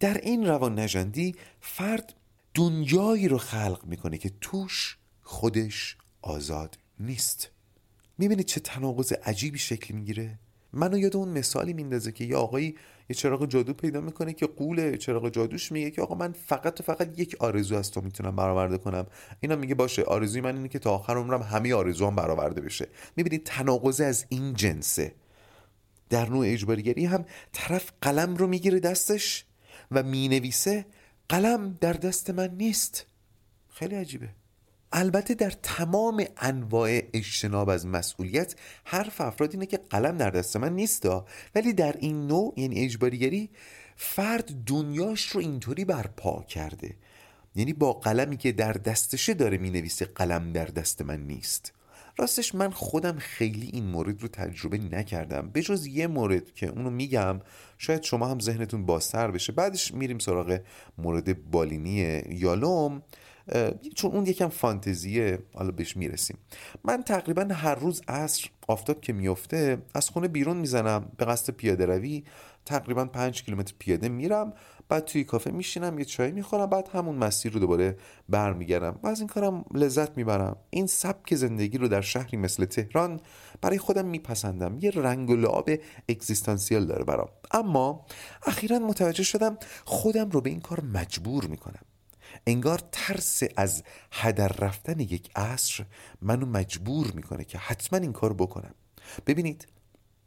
در 0.00 0.14
این 0.14 0.46
روان 0.46 0.78
نجندی 0.78 1.34
فرد 1.60 2.14
دنیایی 2.54 3.28
رو 3.28 3.38
خلق 3.38 3.84
می‌کنه 3.84 4.18
که 4.18 4.30
توش 4.40 4.98
خودش 5.22 5.96
آزاد 6.22 6.78
نیست. 7.00 7.51
می‌بینید 8.18 8.46
چه 8.46 8.60
تناقض 8.60 9.12
عجیبی 9.12 9.58
شکل 9.58 9.94
می‌گیره؟ 9.94 10.38
منو 10.72 10.98
یاد 10.98 11.16
اون 11.16 11.28
مثالی 11.28 11.72
میندازه 11.72 12.12
که 12.12 12.24
یه 12.24 12.36
آقایی 12.36 12.76
یه 13.10 13.16
چراغ 13.16 13.46
جادو 13.46 13.72
پیدا 13.72 14.00
می‌کنه 14.00 14.32
که 14.32 14.46
قول 14.46 14.96
چراغ 14.96 15.28
جادوش 15.28 15.72
میگه 15.72 15.90
که 15.90 16.02
آقا 16.02 16.14
من 16.14 16.32
فقط 16.32 16.80
و 16.80 16.82
فقط 16.82 17.18
یک 17.18 17.36
آرزو 17.40 17.74
از 17.74 17.90
تو 17.90 18.00
می‌تونم 18.00 18.36
برآورده 18.36 18.78
کنم. 18.78 19.06
اینا 19.40 19.56
میگه 19.56 19.74
باشه 19.74 20.02
آرزوی 20.02 20.40
من 20.40 20.56
اینه 20.56 20.68
که 20.68 20.78
تا 20.78 20.90
آخر 20.90 21.16
عمرم 21.16 21.42
همه 21.42 21.74
آرزوام 21.74 22.16
برآورده 22.16 22.60
بشه. 22.60 22.88
می‌بینید 23.16 23.44
تناقض 23.44 24.00
از 24.00 24.26
این 24.28 24.54
جنسه. 24.54 25.14
در 26.10 26.28
نوع 26.28 26.46
اجباریگری 26.48 27.04
هم 27.04 27.24
طرف 27.52 27.92
قلم 28.00 28.36
رو 28.36 28.46
می‌گیره 28.46 28.80
دستش 28.80 29.44
و 29.90 30.02
می‌نویسه 30.02 30.86
قلم 31.28 31.78
در 31.80 31.92
دست 31.92 32.30
من 32.30 32.54
نیست. 32.56 33.06
خیلی 33.68 33.94
عجیبه. 33.94 34.28
البته 34.92 35.34
در 35.34 35.50
تمام 35.50 36.24
انواع 36.36 37.00
اجتناب 37.12 37.68
از 37.68 37.86
مسئولیت 37.86 38.54
حرف 38.84 39.20
افراد 39.20 39.52
اینه 39.52 39.66
که 39.66 39.80
قلم 39.90 40.16
در 40.16 40.30
دست 40.30 40.56
من 40.56 40.74
نیستا. 40.74 41.26
ولی 41.54 41.72
در 41.72 41.96
این 41.98 42.26
نوع 42.26 42.54
یعنی 42.56 42.84
اجباریگری 42.84 43.50
فرد 43.96 44.64
دنیاش 44.66 45.26
رو 45.26 45.40
اینطوری 45.40 45.84
برپا 45.84 46.42
کرده. 46.42 46.96
یعنی 47.54 47.72
با 47.72 47.92
قلمی 47.92 48.36
که 48.36 48.52
در 48.52 48.72
دستشه 48.72 49.34
داره 49.34 49.58
می 49.58 49.70
نویسه 49.70 50.04
قلم 50.04 50.52
در 50.52 50.64
دست 50.64 51.02
من 51.02 51.26
نیست. 51.26 51.72
راستش 52.16 52.54
من 52.54 52.70
خودم 52.70 53.18
خیلی 53.18 53.70
این 53.72 53.84
مورد 53.84 54.22
رو 54.22 54.28
تجربه 54.28 54.78
نکردم. 54.78 55.50
به 55.52 55.62
جز 55.62 55.86
یه 55.86 56.06
مورد 56.06 56.54
که 56.54 56.66
اونو 56.66 56.90
میگم 56.90 57.40
شاید 57.78 58.02
شما 58.02 58.26
هم 58.26 58.40
ذهنتون 58.40 58.86
بازتر 58.86 59.30
بشه. 59.30 59.52
بعدش 59.52 59.94
میریم 59.94 60.18
سراغ 60.18 60.60
مورد 60.98 61.50
بالینی 61.50 62.22
یالوم. 62.28 63.02
چون 63.94 64.10
اون 64.10 64.26
یکم 64.26 64.48
فانتزیه 64.48 65.38
حالا 65.54 65.70
بهش 65.70 65.96
می‌رسیم. 65.96 66.38
من 66.84 67.02
تقریبا 67.02 67.48
هر 67.54 67.74
روز 67.74 68.02
عصر 68.08 68.48
آفتاب 68.68 69.00
که 69.00 69.12
میفته 69.12 69.82
از 69.94 70.10
خونه 70.10 70.28
بیرون 70.28 70.56
می‌زنم 70.56 71.12
به 71.16 71.24
قصد 71.24 71.52
پیاده 71.52 71.86
روی. 71.86 72.24
تقریبا 72.66 73.04
پنج 73.04 73.42
کیلومتر 73.42 73.74
پیاده 73.78 74.08
میرم. 74.08 74.52
بعد 74.88 75.04
توی 75.04 75.24
کافه 75.24 75.50
میشینم 75.50 75.98
یه 75.98 76.04
چای 76.04 76.32
می‌خورم 76.32 76.66
بعد 76.66 76.88
همون 76.88 77.14
مسیر 77.14 77.52
رو 77.52 77.60
دوباره 77.60 77.96
برمیگردم. 78.28 78.98
و 79.02 79.06
از 79.06 79.18
این 79.18 79.28
کارم 79.28 79.64
لذت 79.74 80.16
می‌برم. 80.16 80.56
این 80.70 80.86
سبک 80.86 81.34
زندگی 81.34 81.78
رو 81.78 81.88
در 81.88 82.00
شهری 82.00 82.38
مثل 82.38 82.64
تهران 82.64 83.20
برای 83.60 83.78
خودم 83.78 84.06
میپسندم. 84.06 84.78
یه 84.80 84.90
رنگ 84.90 85.30
و 85.30 85.36
لعاب 85.36 85.70
اگزیستانسیال 86.08 86.86
داره 86.86 87.04
برام. 87.04 87.28
اما 87.50 88.06
اخیرا 88.46 88.78
متوجه 88.78 89.22
شدم 89.22 89.58
خودم 89.84 90.30
رو 90.30 90.40
به 90.40 90.50
این 90.50 90.60
کار 90.60 90.80
مجبور 90.80 91.46
می‌کنم. 91.46 91.82
انگار 92.46 92.82
ترس 92.92 93.42
از 93.56 93.82
هدر 94.12 94.48
رفتن 94.48 95.00
یک 95.00 95.30
عصر 95.36 95.84
منو 96.22 96.46
مجبور 96.46 97.12
می‌کنه 97.12 97.44
که 97.44 97.58
حتما 97.58 97.98
این 97.98 98.12
کار 98.12 98.32
بکنم. 98.32 98.74
ببینید 99.26 99.66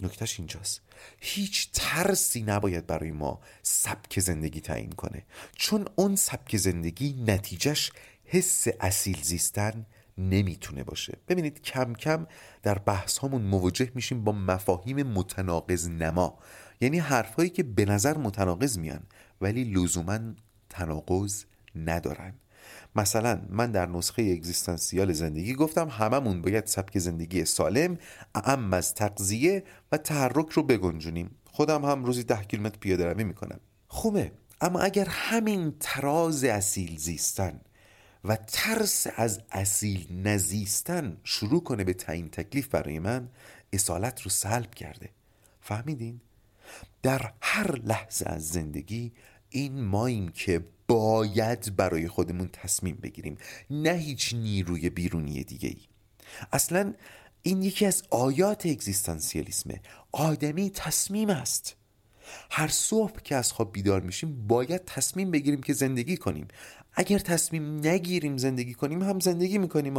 نکتهش 0.01 0.39
اینجاست. 0.39 0.81
هیچ 1.19 1.69
ترسی 1.73 2.43
نباید 2.43 2.87
برای 2.87 3.11
ما 3.11 3.39
سبک 3.63 4.19
زندگی 4.19 4.61
تعیین 4.61 4.91
کنه. 4.91 5.25
چون 5.55 5.85
اون 5.95 6.15
سبک 6.15 6.57
زندگی 6.57 7.23
نتیجهش 7.27 7.91
حس 8.25 8.67
اصیل 8.79 9.21
زیستن 9.21 9.85
نمی‌تونه 10.17 10.83
باشه. 10.83 11.17
ببینید 11.27 11.61
کم 11.61 11.93
کم 11.93 12.27
در 12.63 12.77
بحث 12.77 13.19
همون 13.19 13.41
مواجه 13.41 13.91
میشیم 13.95 14.23
با 14.23 14.31
مفاهیم 14.31 15.03
متناقض 15.03 15.89
نما. 15.89 16.39
یعنی 16.81 16.99
حرفهایی 16.99 17.49
که 17.49 17.63
به 17.63 17.85
نظر 17.85 18.17
متناقض 18.17 18.77
میان 18.77 19.03
ولی 19.41 19.63
لزوما 19.63 20.19
تناقض 20.69 21.43
ندارن. 21.75 22.33
مثلا 22.95 23.41
من 23.49 23.71
در 23.71 23.85
نسخه 23.85 24.21
اگزیستانسیال 24.21 25.13
زندگی 25.13 25.53
گفتم 25.53 25.89
هممون 25.89 26.41
باید 26.41 26.65
سبک 26.65 26.99
زندگی 26.99 27.45
سالم 27.45 27.97
اعم 28.35 28.73
از 28.73 28.93
تقضیه 28.93 29.63
و 29.91 29.97
تحرک 29.97 30.49
رو 30.49 30.63
بگنجونیم. 30.63 31.35
خودم 31.45 31.85
هم 31.85 32.05
روزی 32.05 32.23
ده 32.23 32.43
کیلومتر 32.43 32.77
پیاده 32.79 33.05
روی 33.05 33.23
می‌کنم. 33.23 33.59
خوبه. 33.87 34.31
اما 34.61 34.79
اگر 34.79 35.05
همین 35.09 35.75
تراز 35.79 36.43
اصیل 36.43 36.97
زیستن 36.97 37.61
و 38.23 38.35
ترس 38.35 39.07
از 39.15 39.41
اصیل 39.51 40.07
نزیستن 40.27 41.17
شروع 41.23 41.63
کنه 41.63 41.83
به 41.83 41.93
تعیین 41.93 42.29
تکلیف 42.29 42.67
برای 42.67 42.99
من 42.99 43.29
اصالت 43.73 44.21
رو 44.21 44.31
سلب 44.31 44.75
کرده. 44.75 45.09
فهمیدین؟ 45.61 46.21
در 47.01 47.33
هر 47.41 47.75
لحظه 47.75 48.25
از 48.29 48.47
زندگی 48.47 49.11
این 49.49 49.83
ماییم 49.83 50.27
که 50.29 50.65
باید 50.87 51.75
برای 51.75 52.07
خودمون 52.07 52.49
تصمیم 52.53 52.95
بگیریم. 53.03 53.37
نه 53.69 53.91
هیچ 53.91 54.33
نیروی 54.33 54.89
بیرونی 54.89 55.43
دیگه 55.43 55.69
ای 55.69 55.81
اصلا 56.53 56.93
این 57.41 57.63
یکی 57.63 57.85
از 57.85 58.03
آیات 58.09 58.65
اگزیستانسیالیسمه. 58.65 59.81
آدمی 60.11 60.69
تصمیم 60.69 61.29
است. 61.29 61.75
هر 62.51 62.67
صبح 62.67 63.21
که 63.23 63.35
از 63.35 63.51
خواب 63.51 63.73
بیدار 63.73 64.01
میشیم 64.01 64.47
باید 64.47 64.85
تصمیم 64.85 65.31
بگیریم 65.31 65.61
که 65.61 65.73
زندگی 65.73 66.17
کنیم. 66.17 66.47
اگر 66.93 67.19
تصمیم 67.19 67.87
نگیریم 67.87 68.37
زندگی 68.37 68.73
کنیم 68.73 69.01
هم 69.01 69.19
زندگی 69.19 69.57
می‌کنیم 69.57 69.97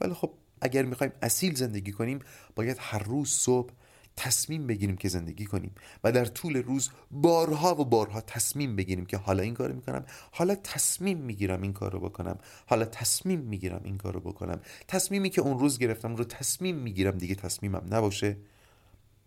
ولی 0.00 0.14
خب 0.14 0.30
اگر 0.60 0.82
می‌خوایم 0.82 1.12
اصیل 1.22 1.54
زندگی 1.54 1.92
کنیم 1.92 2.18
باید 2.54 2.76
هر 2.80 2.98
روز 2.98 3.28
صبح 3.28 3.72
تصمیم 4.16 4.66
بگیریم 4.66 4.96
که 4.96 5.08
زندگی 5.08 5.44
کنیم 5.44 5.74
و 6.04 6.12
در 6.12 6.24
طول 6.24 6.56
روز 6.56 6.90
بارها 7.10 7.80
و 7.80 7.84
بارها 7.84 8.20
تصمیم 8.20 8.76
بگیریم 8.76 9.06
که 9.06 9.16
حالا 9.16 9.42
این 9.42 9.54
کارو 9.54 9.74
می‌کنم 9.74 10.04
حالا 10.32 10.54
تصمیم 10.54 11.18
می‌گیرم 11.18 11.62
این 11.62 11.72
کارو 11.72 12.00
بکنم 12.00 12.38
حالا 12.66 12.84
تصمیم 12.84 13.40
می‌گیرم 13.40 13.80
این 13.84 13.96
کارو 13.96 14.20
بکنم. 14.20 14.60
تصمیمی 14.88 15.30
که 15.30 15.40
اون 15.40 15.58
روز 15.58 15.78
گرفتم 15.78 16.16
رو 16.16 16.24
تصمیم 16.24 16.76
می‌گیرم 16.76 17.18
دیگه 17.18 17.34
تصمیمم 17.34 17.86
نباشه. 17.90 18.36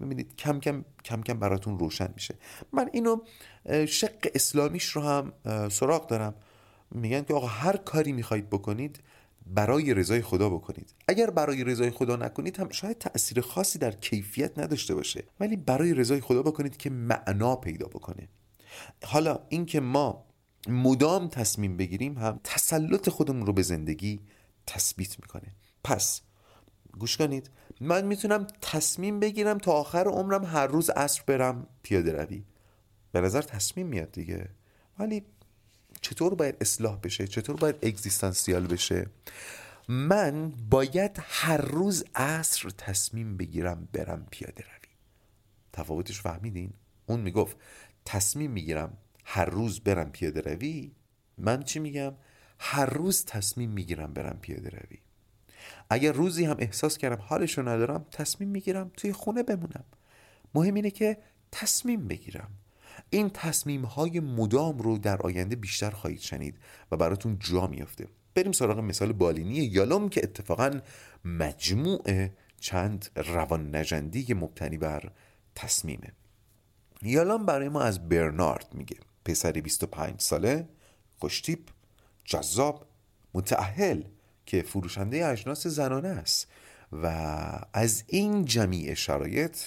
ببینید 0.02 0.36
کم 0.36 0.60
کم 0.60 0.86
کم 1.06 1.22
کم 1.22 1.40
براتون 1.40 1.80
روشن 1.80 2.10
میشه. 2.16 2.36
من 2.74 2.90
اینو 2.94 3.18
شق 3.88 4.28
اسلامیش 4.36 4.90
رو 4.90 5.02
هم 5.02 5.34
سراغ 5.70 6.08
دارم. 6.08 6.36
میگن 6.92 7.24
که 7.24 7.34
آقا 7.34 7.48
هر 7.48 7.78
کاری 7.78 8.12
می‌خواید 8.12 8.50
بکنید 8.50 9.00
برای 9.46 9.94
رضای 9.94 10.22
خدا 10.22 10.50
بکنید. 10.50 10.94
اگر 11.08 11.30
برای 11.30 11.64
رضای 11.64 11.92
خدا 11.92 12.16
نکنید 12.16 12.58
هم 12.58 12.70
شاید 12.70 12.98
تأثیر 12.98 13.42
خاصی 13.42 13.80
در 13.80 13.92
کیفیت 13.92 14.60
نداشته 14.60 14.96
باشه. 14.96 15.24
ولی 15.40 15.56
برای 15.56 15.94
رضای 15.94 16.22
خدا 16.22 16.44
بکنید 16.44 16.78
که 16.78 16.90
معنا 16.90 17.56
پیدا 17.56 17.88
بکنه. 17.88 18.30
حالا 19.04 19.40
اینکه 19.50 19.80
ما 19.80 20.26
مدام 20.68 21.28
تصمیم 21.28 21.78
بگیریم 21.78 22.18
هم 22.18 22.40
تسلط 22.44 23.10
خودمون 23.10 23.46
رو 23.46 23.54
به 23.54 23.62
زندگی 23.62 24.20
تثبیت 24.68 25.20
می‌کنه. 25.20 25.56
پس 25.84 26.22
گوش 27.00 27.18
کنید. 27.18 27.50
من 27.82 28.06
می‌تونم 28.06 28.48
تصمیم 28.62 29.20
بگیرم 29.20 29.58
تا 29.58 29.72
آخر 29.72 30.08
عمرم 30.08 30.46
هر 30.46 30.68
روز 30.68 30.90
عصر 30.90 31.24
برم 31.28 31.68
پیاده 31.84 32.12
روی. 32.12 32.44
به 33.12 33.22
نظر 33.22 33.42
تصمیم 33.42 33.88
میاد 33.88 34.12
دیگه. 34.12 34.50
ولی 35.00 35.24
چطور 36.06 36.36
باید 36.36 36.56
اصلاح 36.62 37.00
بشه؟ 37.00 37.28
چطور 37.28 37.56
باید 37.56 37.76
اگزیستانسیال 37.82 38.68
بشه؟ 38.68 39.08
من 39.88 40.50
باید 40.70 41.12
هر 41.20 41.58
روز 41.58 42.06
عصر 42.16 42.70
تصمیم 42.70 43.38
بگیرم 43.38 43.88
برم 43.94 44.28
پیاده 44.32 44.64
روی. 44.64 44.92
تفاوتش 45.74 46.22
فهمیدین؟ 46.22 46.74
اون 47.06 47.20
می‌گفت 47.20 47.58
تصمیم 48.06 48.52
می‌گیرم 48.52 48.98
هر 49.26 49.46
روز 49.46 49.80
برم 49.80 50.12
پیاده 50.12 50.42
روی. 50.42 50.92
من 51.38 51.64
چی 51.64 51.80
میگم؟ 51.80 52.14
هر 52.60 52.86
روز 52.86 53.26
تصمیم 53.26 53.70
می‌گیرم 53.70 54.14
برم 54.14 54.40
پیاده 54.40 54.70
روی. 54.70 54.98
اگر 55.90 56.12
روزی 56.12 56.46
هم 56.46 56.56
احساس 56.60 56.98
کردم 56.98 57.22
حالشو 57.22 57.62
ندارم 57.62 58.06
تصمیم 58.12 58.50
می‌گیرم 58.50 58.92
توی 58.98 59.14
خونه 59.14 59.44
بمونم. 59.44 59.86
مهم 60.54 60.74
اینه 60.74 60.92
که 60.92 61.18
تصمیم 61.52 62.08
بگیرم. 62.08 62.52
این 63.10 63.30
تصمیم 63.30 63.86
های 63.86 64.20
مدام 64.20 64.78
رو 64.78 64.98
در 64.98 65.22
آینده 65.22 65.56
بیشتر 65.56 65.90
خواهید 65.90 66.20
شنید 66.20 66.58
و 66.92 66.98
براتون 66.98 67.38
جا 67.40 67.68
میافته. 67.68 68.08
بریم 68.36 68.52
سراغ 68.52 68.80
مثال 68.80 69.12
بالینی 69.12 69.56
یالوم 69.56 70.10
که 70.10 70.22
اتفاقا 70.24 70.80
مجموع 71.26 72.28
چند 72.60 73.10
روان 73.16 73.76
نجندی 73.76 74.34
مبتنی 74.34 74.78
بر 74.78 75.12
تصمیمه. 75.56 76.12
یالام 77.02 77.46
برای 77.46 77.70
ما 77.70 77.82
از 77.82 78.10
برنارد 78.10 78.68
میگه. 78.74 78.98
پسری 79.26 79.62
25 79.62 80.22
ساله 80.22 80.68
خوشتیپ 81.20 81.60
جذاب 82.26 82.88
متعهل 83.34 84.04
که 84.46 84.62
فروشنده 84.62 85.28
اجناس 85.28 85.68
زنانه 85.68 86.08
است 86.08 86.48
و 86.92 87.08
از 87.74 88.04
این 88.08 88.46
جمیع 88.46 88.94
شرایط 88.94 89.58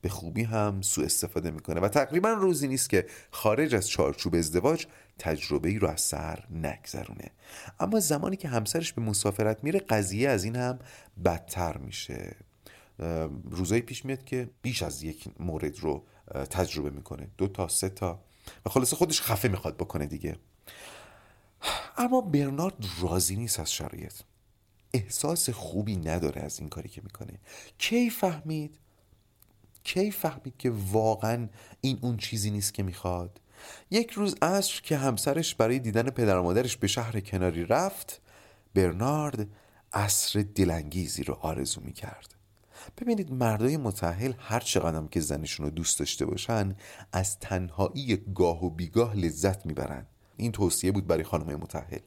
به 0.00 0.08
خوبی 0.08 0.42
هم 0.42 0.82
سوء 0.82 1.04
استفاده 1.04 1.50
می‌کنه. 1.50 1.80
و 1.80 1.88
تقریبا 1.88 2.28
روزی 2.28 2.68
نیست 2.68 2.90
که 2.90 3.06
خارج 3.30 3.74
از 3.74 3.88
چارچوب 3.88 4.34
ازدواج 4.34 4.86
تجربه 5.18 5.68
ای 5.68 5.78
رو 5.78 5.88
از 5.88 6.00
سر 6.00 6.44
نگذرونه. 6.50 7.30
اما 7.80 8.00
زمانی 8.00 8.36
که 8.36 8.48
همسرش 8.48 8.92
به 8.92 9.02
مسافرت 9.02 9.64
میره 9.64 9.80
قضیه 9.80 10.28
از 10.28 10.44
این 10.44 10.56
هم 10.56 10.78
بدتر 11.24 11.76
میشه. 11.76 12.36
روزایی 13.50 13.82
پیش 13.82 14.04
میاد 14.04 14.24
که 14.24 14.50
بیش 14.62 14.82
از 14.82 15.02
یک 15.02 15.28
مورد 15.40 15.78
رو 15.78 16.06
تجربه 16.50 16.90
می‌کنه. 16.90 17.28
دو 17.38 17.48
تا 17.48 17.68
سه 17.68 17.88
تا. 17.88 18.24
و 18.66 18.70
خلاصه 18.70 18.96
خودش 18.96 19.22
خفه 19.22 19.48
می‌خواد 19.48 19.76
بکنه 19.76 20.06
دیگه. 20.06 20.36
اما 21.96 22.20
برنارد 22.20 22.74
راضی 23.00 23.36
نیست 23.36 23.60
از 23.60 23.72
شرایط. 23.72 24.14
احساس 24.94 25.50
خوبی 25.50 25.96
نداره 25.96 26.42
از 26.42 26.60
این 26.60 26.68
کاری 26.68 26.88
که 26.88 27.00
می‌کنه. 27.04 27.40
کی 27.78 28.10
فهمید؟ 28.10 28.78
کی 29.86 30.10
فهمید 30.10 30.54
که 30.58 30.72
واقعا 30.92 31.48
این 31.80 31.98
اون 32.00 32.16
چیزی 32.16 32.50
نیست 32.50 32.74
که 32.74 32.82
می‌خواد؟ 32.82 33.40
یک 33.90 34.10
روز 34.10 34.34
عصر 34.42 34.80
که 34.82 34.96
همسرش 34.96 35.54
برای 35.54 35.78
دیدن 35.78 36.10
پدر 36.10 36.38
و 36.38 36.42
مادرش 36.42 36.76
به 36.76 36.86
شهر 36.86 37.20
کناری 37.20 37.64
رفت 37.64 38.20
برنارد 38.74 39.46
عصر 39.92 40.44
دلانگیزی 40.54 41.22
رو 41.22 41.34
آرزو 41.34 41.80
می‌کرد. 41.80 42.34
ببینید 42.98 43.32
مردای 43.32 43.76
متحل 43.76 44.32
هر 44.38 44.60
چقدر 44.60 45.06
که 45.06 45.20
زنشون 45.20 45.66
رو 45.66 45.72
دوست 45.72 45.98
داشته 45.98 46.26
باشن 46.26 46.76
از 47.12 47.38
تنهایی 47.38 48.16
گاه 48.34 48.64
و 48.64 48.70
بیگاه 48.70 49.16
لذت 49.16 49.66
می‌برن. 49.66 50.06
این 50.36 50.52
توصیه 50.52 50.92
بود 50.92 51.06
برای 51.06 51.24
خانم 51.24 51.56
متحل 51.56 51.98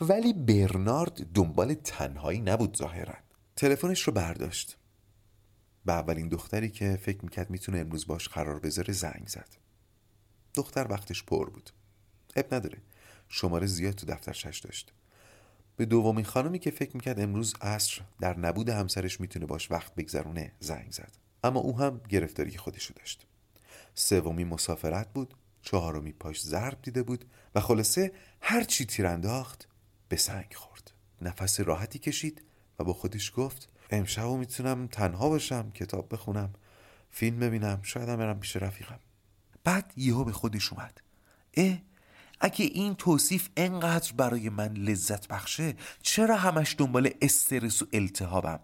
ولی 0.00 0.32
برنارد 0.32 1.32
دنبال 1.34 1.74
تنهایی 1.74 2.40
نبود 2.40 2.76
ظاهرا. 2.76 3.14
تلفنش 3.56 4.02
رو 4.02 4.12
برداشت. 4.12 4.77
به 5.88 5.94
اولین 5.94 6.28
دختری 6.28 6.70
که 6.70 6.98
فکر 7.02 7.18
می‌کرد 7.22 7.50
می‌تونه 7.50 7.78
امروز 7.78 8.06
باش 8.06 8.28
قرار 8.28 8.58
بذاره 8.58 8.94
زنگ 8.94 9.24
زد. 9.26 9.48
دختر 10.54 10.86
وقتش 10.90 11.24
پر 11.24 11.50
بود. 11.50 11.70
اب 12.36 12.54
نداره. 12.54 12.78
شماره 13.28 13.66
زیاد 13.66 13.94
تو 13.94 14.06
دفترچش 14.06 14.58
داشت. 14.58 14.92
به 15.76 15.84
دومین 15.84 16.24
خانمی 16.24 16.58
که 16.58 16.70
فکر 16.70 16.96
می‌کرد 16.96 17.20
امروز 17.20 17.54
عصر 17.60 18.00
در 18.20 18.38
نبود 18.38 18.68
همسرش 18.68 19.20
می‌تونه 19.20 19.46
باش 19.46 19.70
وقت 19.70 19.94
بگذرونه 19.94 20.52
زنگ 20.60 20.92
زد. 20.92 21.12
اما 21.44 21.60
او 21.60 21.78
هم 21.78 22.00
گرفتاری 22.08 22.58
خودشو 22.58 22.94
داشت. 22.94 23.26
سومی 23.94 24.44
مسافرت 24.44 25.12
بود 25.12 25.34
چهارمی 25.62 26.12
پاش 26.12 26.42
ضرب 26.42 26.82
دیده 26.82 27.02
بود 27.02 27.24
و 27.54 27.60
خلاصه 27.60 28.12
هر 28.40 28.64
چی 28.64 28.86
تیر 28.86 29.06
انداخت 29.06 29.68
به 30.08 30.16
سنگ 30.16 30.54
خورد. 30.54 30.92
نفس 31.22 31.60
راحتی 31.60 31.98
کشید 31.98 32.42
و 32.78 32.84
با 32.84 32.92
خودش 32.92 33.32
گفت 33.36 33.68
امشب 33.90 34.26
می‌تونم 34.26 34.86
تنها 34.86 35.28
باشم 35.28 35.70
کتاب 35.70 36.12
بخونم 36.12 36.52
فیلم 37.10 37.38
ببینم 37.38 37.80
شاید 37.82 38.08
هم 38.08 38.16
برم 38.16 38.40
پیش 38.40 38.56
رفیقم. 38.56 38.98
بعد 39.64 39.92
یهو 39.96 40.24
به 40.24 40.32
خودش 40.32 40.72
اومد. 40.72 41.00
اه 41.56 41.78
اگه 42.40 42.64
این 42.64 42.94
توصیف 42.94 43.48
انقدر 43.56 44.12
برای 44.12 44.48
من 44.48 44.72
لذت 44.72 45.28
بخشه 45.28 45.74
چرا 46.02 46.36
همش 46.36 46.74
دنبال 46.78 47.10
استرس 47.22 47.82
و 47.82 47.86
التهابم؟ 47.92 48.60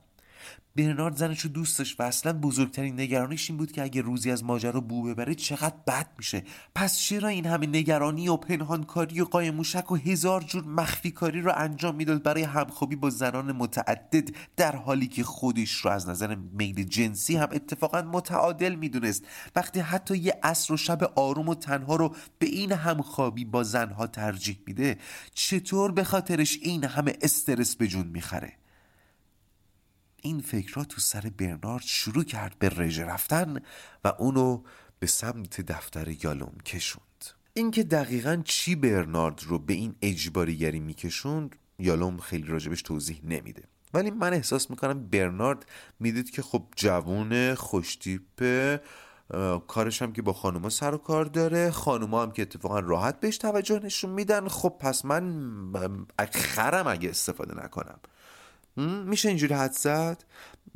برنارد 0.76 1.16
زنش 1.16 1.40
رو 1.40 1.50
دوست 1.50 1.78
داشت 1.78 2.00
و 2.00 2.02
اصلا 2.02 2.33
بزرگترین 2.33 3.00
نگرانیش 3.00 3.50
این 3.50 3.57
بود 3.57 3.72
که 3.72 3.83
اگه 3.83 4.02
روزی 4.02 4.30
از 4.30 4.44
ماجرا 4.44 4.80
بو 4.80 5.02
ببره 5.02 5.35
چقدر 5.35 5.74
بد 5.87 6.07
میشه. 6.18 6.42
پس 6.74 6.98
چرا 6.98 7.28
این 7.28 7.46
همه 7.46 7.66
نگرانی 7.66 8.28
و 8.28 8.37
پنهانکاری 8.37 9.20
و 9.20 9.24
قایم 9.24 9.54
موشک 9.54 9.92
و 9.92 9.96
هزار 9.96 10.42
جور 10.42 10.64
مخفی 10.64 11.11
کاری 11.11 11.40
رو 11.40 11.52
انجام 11.57 11.94
می‌داد 11.94 12.22
برای 12.22 12.42
همخوابی 12.42 12.96
با 12.96 13.11
زنان 13.11 13.52
متعدد 13.52 14.28
در 14.57 14.76
حالی 14.76 15.07
که 15.07 15.22
خودش 15.22 15.72
رو 15.72 15.90
از 15.90 16.09
نظر 16.09 16.35
میل 16.35 16.83
جنسی 16.83 17.37
هم 17.37 17.48
اتفاقا 17.52 18.02
متعادل 18.02 18.74
می‌دونست. 18.74 19.24
وقتی 19.57 19.80
حتی 19.80 20.16
یه 20.16 20.38
عصر 20.42 20.74
و 20.74 20.76
شب 20.76 21.12
آروم 21.14 21.48
و 21.48 21.54
تنها 21.54 21.96
رو 21.96 22.14
به 22.38 22.46
این 22.46 22.72
همخوابی 22.72 23.44
با 23.44 23.62
زنها 23.62 24.07
ترجیح 24.07 24.59
میده 24.66 24.98
چطور 25.35 25.92
به 25.92 26.04
خاطرش 26.04 26.59
این 26.62 26.85
همه 26.85 27.16
استرس 27.22 27.76
به 27.76 27.87
جون 27.87 28.07
می‌خره؟ 28.07 28.52
این 30.25 30.41
فکرها 30.41 30.85
تو 30.85 31.01
سر 31.01 31.31
برنارد 31.39 31.83
شروع 31.83 32.25
کرد 32.25 32.57
به 32.59 32.69
رژه 32.69 33.05
رفتن 33.05 33.61
و 34.05 34.13
اونو 34.19 34.63
به 34.99 35.07
سمت 35.07 35.61
دفتر 35.61 36.09
یالوم 36.25 36.55
کشوند. 36.65 37.25
اینکه 37.55 37.83
دقیقا 37.83 38.43
چی 38.45 38.75
برنارد 38.75 39.43
رو 39.43 39.59
به 39.59 39.73
این 39.73 39.95
اجباریگری 40.03 40.81
میکشوند 40.81 41.57
یالوم 41.79 42.19
خیلی 42.19 42.47
راجبش 42.47 42.83
توضیح 42.83 43.21
نمیده. 43.25 43.63
ولی 43.95 44.11
من 44.11 44.33
احساس 44.33 44.71
می‌کنم 44.71 45.07
برنارد 45.09 45.67
می‌دید 46.01 46.31
که 46.31 46.43
خب 46.43 46.65
جوون 46.77 47.55
خوشتیپه 47.55 48.81
کارش 49.69 50.03
هم 50.03 50.13
که 50.13 50.23
با 50.23 50.33
خانوما 50.33 50.71
سر 50.71 50.95
و 50.95 50.99
کار 50.99 51.25
داره 51.25 51.71
خانوما 51.71 52.23
هم 52.23 52.31
که 52.31 52.43
اتفاقا 52.43 52.79
راحت 52.79 53.21
بهش 53.21 53.39
توجه 53.39 53.79
نشون 53.79 54.11
میدن. 54.11 54.49
خب 54.49 54.77
پس 54.81 55.05
من 55.05 56.07
خرم 56.33 56.87
اگه 56.87 57.11
استفاده 57.11 57.65
نکنم. 57.65 58.01
میشه 58.77 59.29
اینجوری 59.29 59.55
حد 59.55 59.73
زد؟ 59.73 60.25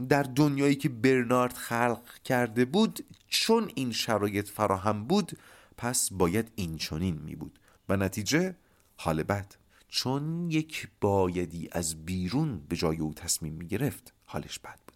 در 0.09 0.23
دنیایی 0.23 0.75
که 0.75 0.89
برنارد 0.89 1.53
خلق 1.53 2.03
کرده 2.25 2.65
بود 2.65 3.05
چون 3.29 3.71
این 3.75 3.93
شرایط 3.93 4.49
فراهم 4.49 5.05
بود 5.05 5.39
پس 5.77 6.13
باید 6.13 6.53
این 6.55 6.77
چنین 6.77 7.19
می 7.25 7.35
بود. 7.35 7.59
و 7.89 7.97
نتیجه؟ 7.97 8.57
حال 8.97 9.23
بد. 9.23 9.55
چون 9.89 10.51
یک 10.51 10.89
بایدی 11.01 11.69
از 11.73 12.05
بیرون 12.05 12.61
به 12.69 12.77
جای 12.77 12.97
او 12.97 13.15
تصمیم 13.15 13.53
می 13.53 13.67
گرفت 13.67 14.13
حالش 14.25 14.59
بد 14.59 14.88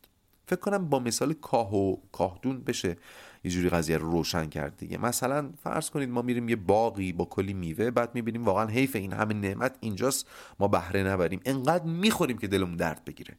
فکر 0.47 0.61
کنم 0.61 0.89
با 0.89 0.99
مثال 0.99 1.33
کاه 1.33 1.75
و 1.75 1.97
کاهدون 2.13 2.61
بشه 2.61 2.97
یه 3.45 3.51
جوری 3.51 3.69
قضیه 3.69 3.99
رو 3.99 4.11
روشن 4.11 4.47
کرد 4.47 4.77
دیگه. 4.77 4.99
مثلا 4.99 5.51
فرض 5.63 5.91
کنید 5.91 6.09
ما 6.09 6.23
میریم 6.23 6.49
یه 6.49 6.57
باقی 6.57 7.13
با 7.13 7.25
کلی 7.25 7.55
میوه 7.55 7.91
بعد 7.91 8.15
می‌بینیم 8.15 8.45
واقعا 8.45 8.67
حیف 8.67 8.97
این 8.97 9.13
همه 9.13 9.35
نعمت 9.35 9.77
اینجاست 9.81 10.27
ما 10.61 10.69
بهره 10.69 11.03
نبریم. 11.03 11.41
انقدر 11.45 11.85
می‌خوریم 11.85 12.39
که 12.39 12.47
دلمون 12.47 12.77
درد 12.77 13.05
بگیره. 13.05 13.37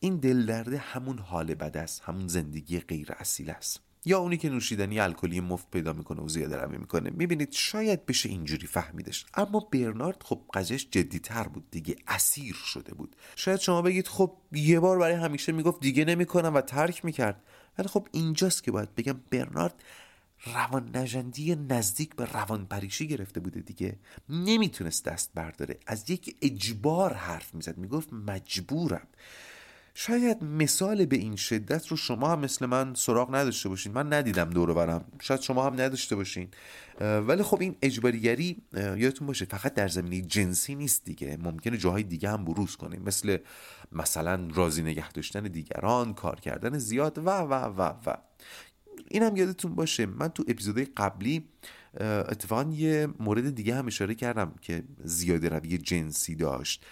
این 0.00 0.16
دل 0.16 0.46
درده 0.46 0.78
همون 0.78 1.18
حال 1.18 1.54
بد 1.54 1.76
است 1.76 2.02
همون 2.04 2.28
زندگی 2.28 2.80
غیر 2.80 3.12
اصیل 3.18 3.50
است. 3.50 3.87
یا 4.04 4.18
اونی 4.18 4.36
که 4.36 4.48
نوشیدنی 4.48 5.00
الکلی 5.00 5.40
مفت 5.40 5.70
پیدا 5.70 5.92
می‌کنه 5.92 6.20
و 6.20 6.28
زیاده 6.28 6.56
روی 6.56 6.78
می‌کنه. 6.78 7.10
می‌بینید 7.10 7.52
شاید 7.52 8.06
بشه 8.06 8.28
اینجوری 8.28 8.66
فهمیدش. 8.66 9.26
اما 9.34 9.60
برنارد 9.72 10.22
خب 10.22 10.40
قضیهش 10.54 10.88
جدیتر 10.90 11.42
بود 11.48 11.70
دیگه 11.70 11.96
اسیر 12.08 12.54
شده 12.54 12.94
بود. 12.94 13.16
شاید 13.36 13.60
شما 13.60 13.82
بگید 13.82 14.08
خب 14.08 14.36
یه 14.52 14.80
بار 14.80 14.98
برای 14.98 15.14
همیشه 15.14 15.52
می‌گفت 15.52 15.80
دیگه 15.80 16.04
نمی‌کنم 16.04 16.54
و 16.54 16.60
ترک 16.60 17.04
می‌کرد. 17.04 17.42
ولی 17.78 17.88
خب 17.88 18.08
اینجاست 18.12 18.62
که 18.64 18.70
باید 18.70 18.94
بگم 18.94 19.20
برنارد 19.30 19.74
روان 20.54 20.96
نجندی 20.96 21.54
نزدیک 21.54 22.16
به 22.16 22.24
روان 22.24 22.66
پریشی 22.66 23.06
گرفته 23.06 23.40
بوده 23.40 23.60
دیگه. 23.60 23.98
نمی‌تونست 24.28 25.04
دست 25.04 25.30
برداره. 25.34 25.78
از 25.86 26.10
یک 26.10 26.36
اجبار 26.42 27.12
حرف 27.12 27.54
می‌زد. 27.54 27.78
می‌گفت 27.78 28.12
مجبورم. 28.12 29.06
شاید 30.00 30.44
مثال 30.44 31.06
به 31.06 31.16
این 31.16 31.36
شدت 31.36 31.86
رو 31.86 31.96
شما 31.96 32.28
هم 32.28 32.40
مثل 32.40 32.66
من 32.66 32.94
سراغ 32.94 33.34
نداشته 33.34 33.68
باشین. 33.68 33.92
من 33.92 34.12
ندیدم 34.12 34.50
دور 34.50 34.74
برم. 34.74 35.04
شاید 35.20 35.40
شما 35.40 35.66
هم 35.66 35.72
نداشته 35.72 36.16
باشین. 36.16 36.48
ولی 37.00 37.42
خب 37.42 37.60
این 37.60 37.76
اجباریگری 37.82 38.62
یادتون 38.72 39.26
باشه 39.26 39.44
فقط 39.44 39.74
در 39.74 39.88
زمینه 39.88 40.20
جنسی 40.26 40.74
نیست 40.74 41.04
دیگه. 41.04 41.36
ممکنه 41.36 41.76
جاهای 41.76 42.02
دیگه 42.02 42.30
هم 42.30 42.44
بروز 42.44 42.76
کنه 42.76 42.98
مثل 42.98 43.38
مثلا 43.92 44.48
راضی 44.54 44.82
نگه 44.82 45.12
داشتن 45.12 45.42
دیگران 45.42 46.14
کار 46.14 46.40
کردن 46.40 46.78
زیاد 46.78 47.18
و 47.18 47.30
و 47.30 47.54
و 47.54 47.82
و. 48.06 48.16
این 49.08 49.22
هم 49.22 49.36
یادتون 49.36 49.74
باشه. 49.74 50.06
من 50.06 50.28
تو 50.28 50.44
اپیزودهای 50.48 50.86
قبلی 50.96 51.48
اتفاقا 52.00 52.70
یه 52.70 53.08
مورد 53.20 53.54
دیگه 53.54 53.74
هم 53.74 53.86
اشاره 53.86 54.14
کردم 54.14 54.54
که 54.60 54.84
زیاده 55.04 55.48
روی 55.48 55.78
جنسی 55.78 56.34
داشت. 56.34 56.84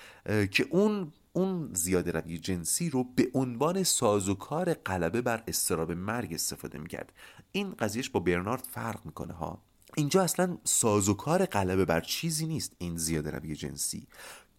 که 0.50 0.66
اون 0.70 1.12
اون 1.36 1.70
زیاده 1.72 2.10
روی 2.10 2.38
جنسی 2.38 2.90
رو 2.90 3.04
به 3.04 3.30
عنوان 3.34 3.82
سازوکار 3.82 4.74
غلبه 4.74 5.22
بر 5.22 5.42
استراب 5.48 5.92
مرگ 5.92 6.34
استفاده 6.34 6.78
می‌کرد. 6.78 7.12
این 7.52 7.70
قضیهش 7.70 8.08
با 8.10 8.20
برنارد 8.20 8.62
فرق 8.70 9.06
می‌کنه 9.06 9.32
ها. 9.32 9.62
اینجا 9.96 10.22
اصلا 10.22 10.58
سازوکار 10.64 11.46
غلبه 11.46 11.84
بر 11.84 12.00
چیزی 12.00 12.46
نیست 12.46 12.72
این 12.78 12.96
زیاده 12.96 13.30
روی 13.30 13.56
جنسی. 13.56 14.06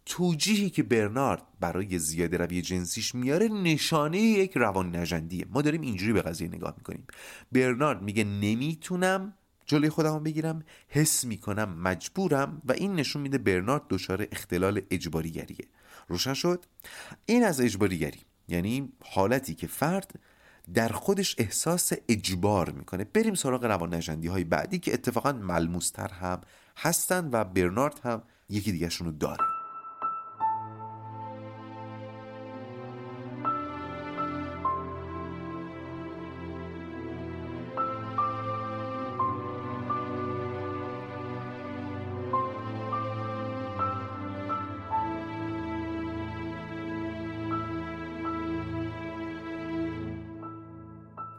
توجیهی 0.06 0.70
که 0.70 0.84
برنارد 0.84 1.44
برای 1.60 2.00
زیاده 2.00 2.38
روی 2.38 2.62
جنسیش 2.62 3.16
میاره 3.16 3.48
نشانه 3.48 4.18
یک 4.20 4.58
روان 4.58 4.96
نجندیه 4.96 5.46
ما 5.50 5.62
داریم 5.62 5.82
اینجوری 5.82 6.14
به 6.14 6.22
قضیه 6.22 6.48
نگاه 6.48 6.74
می‌کنیم. 6.78 7.08
برنارد 7.52 8.02
میگه 8.02 8.24
نمی‌تونم 8.24 9.34
جلوی 9.66 9.90
خودم 9.90 10.24
بگیرم 10.24 10.64
حس 10.88 11.26
می‌کنم 11.26 11.80
مجبورم 11.80 12.62
و 12.66 12.72
این 12.72 12.96
نشون 12.96 13.22
میده 13.22 13.38
برنارد 13.38 13.82
دچار 13.90 14.28
اختلال 14.32 14.82
اجباریگریه. 14.92 15.68
روشن 16.08 16.34
شد. 16.34 16.66
این 17.26 17.44
از 17.44 17.62
اجباریگری. 17.62 18.20
یعنی 18.48 18.94
حالتی 19.04 19.56
که 19.56 19.68
فرد 19.68 20.20
در 20.74 20.90
خودش 20.90 21.36
احساس 21.38 21.94
اجبار 22.10 22.70
می‌کنه. 22.70 23.04
بریم 23.04 23.36
سراغ 23.36 23.66
روان 23.66 23.94
نجندی 23.94 24.28
های 24.28 24.44
بعدی 24.44 24.80
که 24.80 24.94
اتفاقا 24.94 25.32
ملموستر 25.32 26.08
هم 26.08 26.42
هستن 26.78 27.30
و 27.32 27.44
برنارد 27.44 28.00
هم 28.04 28.24
یکی 28.50 28.72
دیگهشون 28.72 29.08
رو 29.08 29.14
داره. 29.14 29.57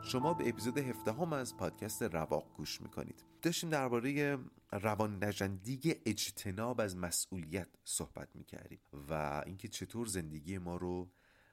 شما 0.09 0.35
به 0.35 0.49
اپیزود 0.49 0.79
17 0.79 1.13
هم 1.13 1.33
از 1.33 1.57
پادکست 1.57 2.03
رواق 2.03 2.53
گوش 2.57 2.81
می‌کنید. 2.81 3.25
داشتیم 3.43 3.71
درباره 3.71 4.39
روان 4.73 5.25
نجندی 5.25 5.95
اجتناب 6.07 6.81
از 6.81 6.97
مسئولیت 6.97 7.69
صحبت 7.85 8.37
می‌کردیم 8.37 8.81
و 9.11 9.43
اینکه 9.47 9.69
چطور 9.69 10.07
زندگی 10.07 10.59
ما 10.59 10.77
رو 10.77 11.11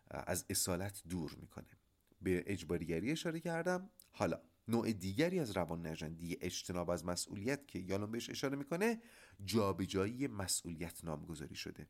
از 0.10 0.46
اصالت 0.50 1.02
دور 1.10 1.36
می‌کنه. 1.42 1.78
به 2.22 2.44
اجباریگری 2.48 3.12
اشاره 3.12 3.40
کردم. 3.40 3.90
حالا 4.12 4.42
نوع 4.68 4.92
دیگری 4.92 5.40
از 5.40 5.58
روان 5.58 5.88
نجندی 5.88 6.38
اجتناب 6.42 6.90
از 6.90 7.06
مسئولیت 7.06 7.68
که 7.68 7.80
یالون 7.80 8.12
بهش 8.12 8.30
اشاره 8.30 8.58
می‌کنه 8.58 9.02
جابجایی 9.46 10.28
مسئولیت 10.28 11.04
نامگذاری 11.04 11.56
شده. 11.56 11.88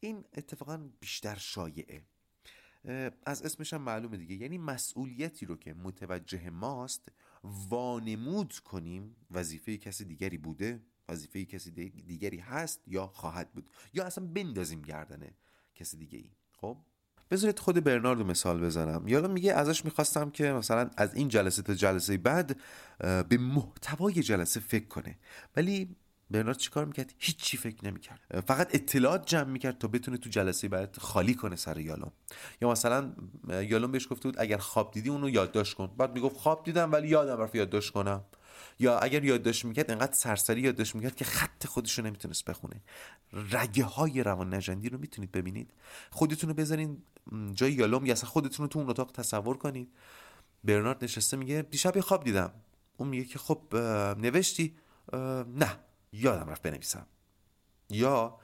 این 0.00 0.24
اتفاقا 0.34 0.90
بیشتر 1.00 1.34
شایعه. 1.34 2.02
از 3.26 3.42
اسمش 3.42 3.72
هم 3.72 3.82
معلومه 3.82 4.16
دیگه. 4.16 4.36
یعنی 4.36 4.58
مسئولیتی 4.58 5.46
رو 5.46 5.56
که 5.56 5.74
متوجه 5.74 6.50
ماست 6.50 7.08
وانمود 7.68 8.54
کنیم 8.58 9.16
وظیفه 9.30 9.76
کسی 9.76 10.04
دیگری 10.04 10.38
بوده 10.38 10.82
وظیفه 11.08 11.44
کسی 11.44 11.70
دیگری 11.90 12.38
هست 12.38 12.80
یا 12.86 13.06
خواهد 13.06 13.52
بود. 13.52 13.70
یا 13.94 14.04
اصلا 14.04 14.26
بندازیم 14.26 14.82
گردنه 14.82 15.34
کسی 15.74 15.96
دیگه 15.96 16.18
ای 16.18 16.30
خب 16.52 16.76
بذارید 17.30 17.58
خود 17.58 17.84
برناردو 17.84 18.24
مثال 18.24 18.60
بزنم. 18.60 19.08
یالا 19.08 19.28
میگه 19.28 19.52
ازش 19.52 19.84
می‌خواستم 19.84 20.30
که 20.30 20.52
مثلا 20.52 20.90
از 20.96 21.14
این 21.14 21.28
جلسه 21.28 21.62
تا 21.62 21.74
جلسه 21.74 22.16
بعد 22.16 22.60
به 22.98 23.38
محتوای 23.38 24.14
جلسه 24.14 24.60
فکر 24.60 24.86
کنه. 24.86 25.18
ولی 25.56 25.96
برنارد 26.30 26.56
چیکار 26.56 26.84
می‌کرد؟ 26.84 27.14
هیچی 27.18 27.56
فکر 27.56 27.84
نمی‌کرد. 27.84 28.40
فقط 28.46 28.74
اطلاعات 28.74 29.26
جمع 29.26 29.50
می‌کرد 29.50 29.78
تا 29.78 29.88
بتونه 29.88 30.16
تو 30.16 30.30
جلسه 30.30 30.68
بعد 30.68 30.96
خالی 31.00 31.34
کنه 31.34 31.56
سر 31.56 31.78
یالوم. 31.78 32.12
یا 32.62 32.70
مثلا 32.70 33.12
یالوم 33.48 33.92
بهش 33.92 34.08
گفته 34.10 34.28
بود 34.28 34.40
اگر 34.40 34.56
خواب 34.56 34.90
دیدی 34.90 35.08
اونو 35.10 35.28
یادداشت 35.28 35.74
کن. 35.74 35.86
بعد 35.86 36.14
می‌گفت 36.14 36.36
خواب 36.36 36.64
دیدم 36.64 36.92
ولی 36.92 37.08
یادم 37.08 37.40
رفت 37.40 37.54
یادداشت 37.54 37.92
کنم. 37.92 38.24
یا 38.78 38.98
اگر 38.98 39.24
یادداشت 39.24 39.64
می‌کرد 39.64 39.90
انقدر 39.90 40.12
سرسری 40.12 40.60
یادداشت 40.60 40.94
می‌کرد 40.94 41.16
که 41.16 41.24
خط 41.24 41.66
خودش 41.66 41.98
رو 41.98 42.04
نمی‌تونست 42.04 42.44
بخونه. 42.44 42.82
رگه 43.32 43.84
های 43.84 44.22
روان 44.22 44.54
نجندی 44.54 44.88
رو 44.88 44.98
می‌تونید 44.98 45.32
ببینید. 45.32 45.70
خودتون 46.10 46.50
رو 46.50 46.54
بذارین 46.56 47.02
جای 47.54 47.72
یالوم 47.72 48.06
یا 48.06 48.12
اصلا 48.12 48.30
خودتون 48.30 48.64
رو 48.64 48.68
تو 48.68 48.78
اون 48.78 48.90
اتاق 48.90 49.12
تصور 49.12 49.56
کنید. 49.56 49.92
برنارد 50.64 51.04
نشسته 51.04 51.36
میگه 51.36 51.62
دیشب 51.70 51.96
یه 51.96 52.02
خواب 52.02 52.24
دیدم. 52.24 52.52
اون 52.96 53.08
میگه 53.08 53.24
که 53.24 53.38
خب 53.38 53.76
نوشتی؟ 54.18 54.76
نه. 55.56 55.78
یادم 56.12 56.50
رفت 56.50 56.62
بنویسم. 56.62 57.06
یا 57.90 58.38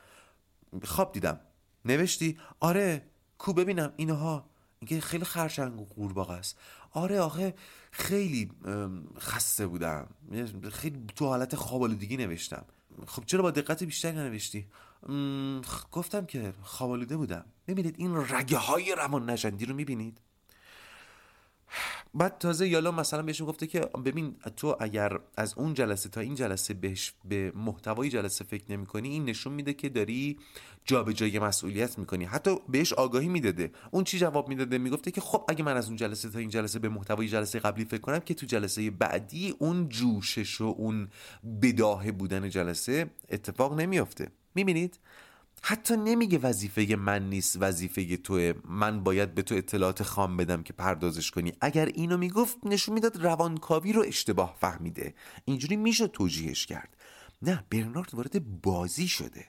خواب 0.84 1.12
دیدم. 1.12 1.40
نوشتی 1.84 2.38
آره 2.60 3.06
کو 3.38 3.52
ببینم 3.52 3.92
اینها. 3.96 4.50
اینکه 4.78 5.00
خیلی 5.00 5.24
خرچنگ 5.24 5.80
و 5.80 5.84
قورباغه 5.84 6.32
است. 6.32 6.58
آره 6.90 7.20
آخه 7.20 7.54
خیلی 7.90 8.50
خسته 9.18 9.66
بودم. 9.66 10.06
خیلی 10.72 11.04
تو 11.16 11.26
حالت 11.26 11.56
خواب 11.56 11.98
دیگه 11.98 12.16
نوشتم. 12.16 12.64
خب 13.06 13.24
چرا 13.24 13.42
با 13.42 13.50
دقت 13.50 13.82
بیشتری 13.82 14.16
ننوشتی؟ 14.16 14.66
گفتم 15.92 16.26
که 16.26 16.54
خواب 16.62 17.04
بودم. 17.04 17.44
ببینید 17.68 17.94
این 17.98 18.16
رگه 18.16 18.56
های 18.56 18.94
روان 18.94 19.30
نجندی 19.30 19.66
رو 19.66 19.74
می‌بینید؟ 19.74 20.20
بعد 22.14 22.38
تازه 22.38 22.68
یالا 22.68 22.90
مثلا 22.90 23.22
بهش 23.22 23.42
گفته 23.42 23.66
که 23.66 23.80
ببین 23.80 24.36
تو 24.56 24.76
اگر 24.80 25.18
از 25.36 25.54
اون 25.56 25.74
جلسه 25.74 26.08
تا 26.08 26.20
این 26.20 26.34
جلسه 26.34 26.74
بهش 26.74 27.14
به 27.24 27.52
محتوای 27.56 28.08
جلسه 28.08 28.44
فکر 28.44 28.64
نمی 28.68 28.86
کنی 28.86 29.08
این 29.08 29.24
نشون 29.24 29.52
میده 29.52 29.72
که 29.72 29.88
داری 29.88 30.38
جابجایی 30.84 31.38
مسئولیت 31.38 31.98
می‌کنی 31.98 32.24
حتی 32.24 32.56
بهش 32.68 32.92
آگاهی 32.92 33.28
می‌داده 33.28 33.70
اون 33.90 34.04
چی 34.04 34.18
جواب 34.18 34.48
می‌داده 34.48 34.78
می‌گفته 34.78 35.10
که 35.10 35.20
خب 35.20 35.44
اگه 35.48 35.64
من 35.64 35.76
از 35.76 35.86
اون 35.86 35.96
جلسه 35.96 36.30
تا 36.30 36.38
این 36.38 36.50
جلسه 36.50 36.78
به 36.78 36.88
محتوای 36.88 37.28
جلسه 37.28 37.58
قبلی 37.58 37.84
فکر 37.84 38.00
کنم 38.00 38.18
که 38.18 38.34
تو 38.34 38.46
جلسه 38.46 38.90
بعدی 38.90 39.54
اون 39.58 39.88
جوشش 39.88 40.60
و 40.60 40.64
اون 40.64 41.08
بداهه 41.62 42.12
بودن 42.12 42.48
جلسه 42.48 43.10
اتفاق 43.30 43.80
نمیافته. 43.80 44.28
می‌بینید؟ 44.54 44.98
حتی 45.66 45.96
نمیگه 45.96 46.38
وظیفه 46.38 46.96
من 46.96 47.28
نیست 47.28 47.56
وظیفه 47.60 48.16
توه. 48.16 48.52
من 48.64 49.04
باید 49.04 49.34
به 49.34 49.42
تو 49.42 49.54
اطلاعات 49.54 50.02
خام 50.02 50.36
بدم 50.36 50.62
که 50.62 50.72
پردازش 50.72 51.30
کنی. 51.30 51.52
اگر 51.60 51.86
اینو 51.86 52.16
می‌گفت 52.16 52.58
نشون 52.66 52.94
می‌داد 52.94 53.24
روانکاوی 53.24 53.92
رو 53.92 54.02
اشتباه 54.06 54.56
فهمیده. 54.60 55.14
اینجوری 55.44 55.76
میشه 55.76 56.06
توجیهش 56.06 56.66
کرد. 56.66 56.96
نه 57.42 57.64
برنارد 57.70 58.14
وارد 58.14 58.60
بازی 58.62 59.08
شده. 59.08 59.46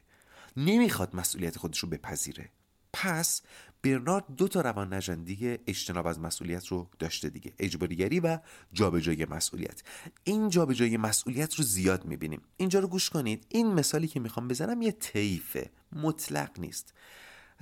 نمی‌خواد 0.58 1.16
مسئولیت 1.16 1.58
خودش 1.58 1.80
رو 1.80 1.90
بپذیره. 1.90 2.50
پس 2.96 3.42
برنارد 3.84 4.24
دو 4.38 4.48
تا 4.48 4.62
روان 4.62 4.94
نجندی 4.94 5.58
اجتناب 5.68 6.08
از 6.08 6.20
مسئولیت 6.20 6.68
رو 6.68 6.90
داشته 7.00 7.30
دیگه. 7.30 7.54
اجباریگری 7.60 8.20
و 8.20 8.40
جابجایی 8.74 9.26
مسئولیت. 9.26 9.84
این 10.24 10.50
جابجایی 10.50 10.98
مسئولیت 10.98 11.56
رو 11.56 11.64
زیاد 11.64 12.06
می‌بینیم. 12.06 12.42
اینجا 12.58 12.80
رو 12.80 12.88
گوش 12.88 13.10
کنید. 13.10 13.46
این 13.50 13.74
مثالی 13.74 14.08
که 14.08 14.20
می‌خوام 14.20 14.48
بزنم 14.48 14.82
یه 14.82 14.92
طیفه. 14.92 15.70
مطلق 15.92 16.60
نیست. 16.60 16.94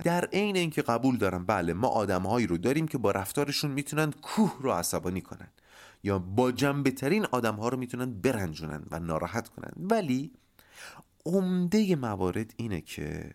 در 0.04 0.24
عین 0.24 0.56
اینکه 0.56 0.82
قبول 0.82 1.16
دارم 1.16 1.46
بله 1.46 1.72
ما 1.72 1.88
آدمهایی 1.88 2.46
رو 2.46 2.58
داریم 2.58 2.88
که 2.88 2.98
با 2.98 3.10
رفتارشون 3.10 3.70
می‌تونن 3.70 4.10
کوه 4.10 4.56
رو 4.60 4.70
عصبانی 4.70 5.20
کنن 5.20 5.48
یا 6.02 6.18
با 6.18 6.52
جنبه 6.52 6.90
ترین 6.90 7.24
آدم 7.24 7.54
ها 7.54 7.68
رو 7.68 7.78
می‌تونن 7.78 8.20
برنجونن 8.20 8.82
و 8.90 8.98
ناراحت 8.98 9.48
کنن. 9.48 9.72
ولی 9.76 10.32
عمده 11.26 11.96
موارد 11.96 12.54
اینه 12.56 12.80
که 12.80 13.30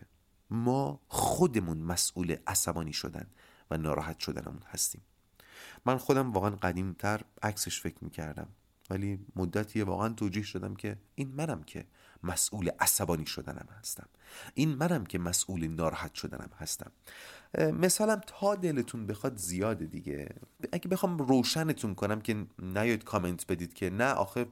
ما 0.50 1.00
خودمون 1.08 1.78
مسئول 1.78 2.36
عصبانی 2.46 2.92
شدن 2.92 3.26
و 3.70 3.76
ناراحت 3.76 4.18
شدنمون 4.18 4.62
هستیم. 4.66 5.02
من 5.86 5.98
خودم 5.98 6.32
واقعا 6.32 6.50
قدیمتر 6.50 7.20
عکسش 7.42 7.80
فکر 7.80 8.04
می‌کردم 8.04 8.48
ولی 8.90 9.26
مدتی 9.36 9.82
واقعا 9.82 10.08
توجیه 10.08 10.42
شدم 10.42 10.74
که 10.74 10.98
این 11.14 11.28
منم 11.28 11.62
که 11.62 11.86
مسئول 12.22 12.70
عصبانی 12.80 13.26
شدنم 13.26 13.68
هستم. 13.78 14.08
این 14.54 14.74
منم 14.74 15.06
که 15.06 15.18
مسئول 15.18 15.66
ناراحت 15.66 16.14
شدنم 16.14 16.50
هستم. 16.58 16.92
مثالم 17.58 18.20
تا 18.26 18.54
دلتون 18.54 19.06
بخواد 19.06 19.36
زیاده 19.36 19.86
دیگه. 19.86 20.28
اگه 20.72 20.88
بخوام 20.88 21.18
روشنتون 21.18 21.94
کنم 21.94 22.20
که 22.20 22.46
نیاید 22.58 23.04
کامنت 23.04 23.46
بدید 23.46 23.74
که 23.74 23.90
نه 23.90 24.12
آخه 24.12 24.46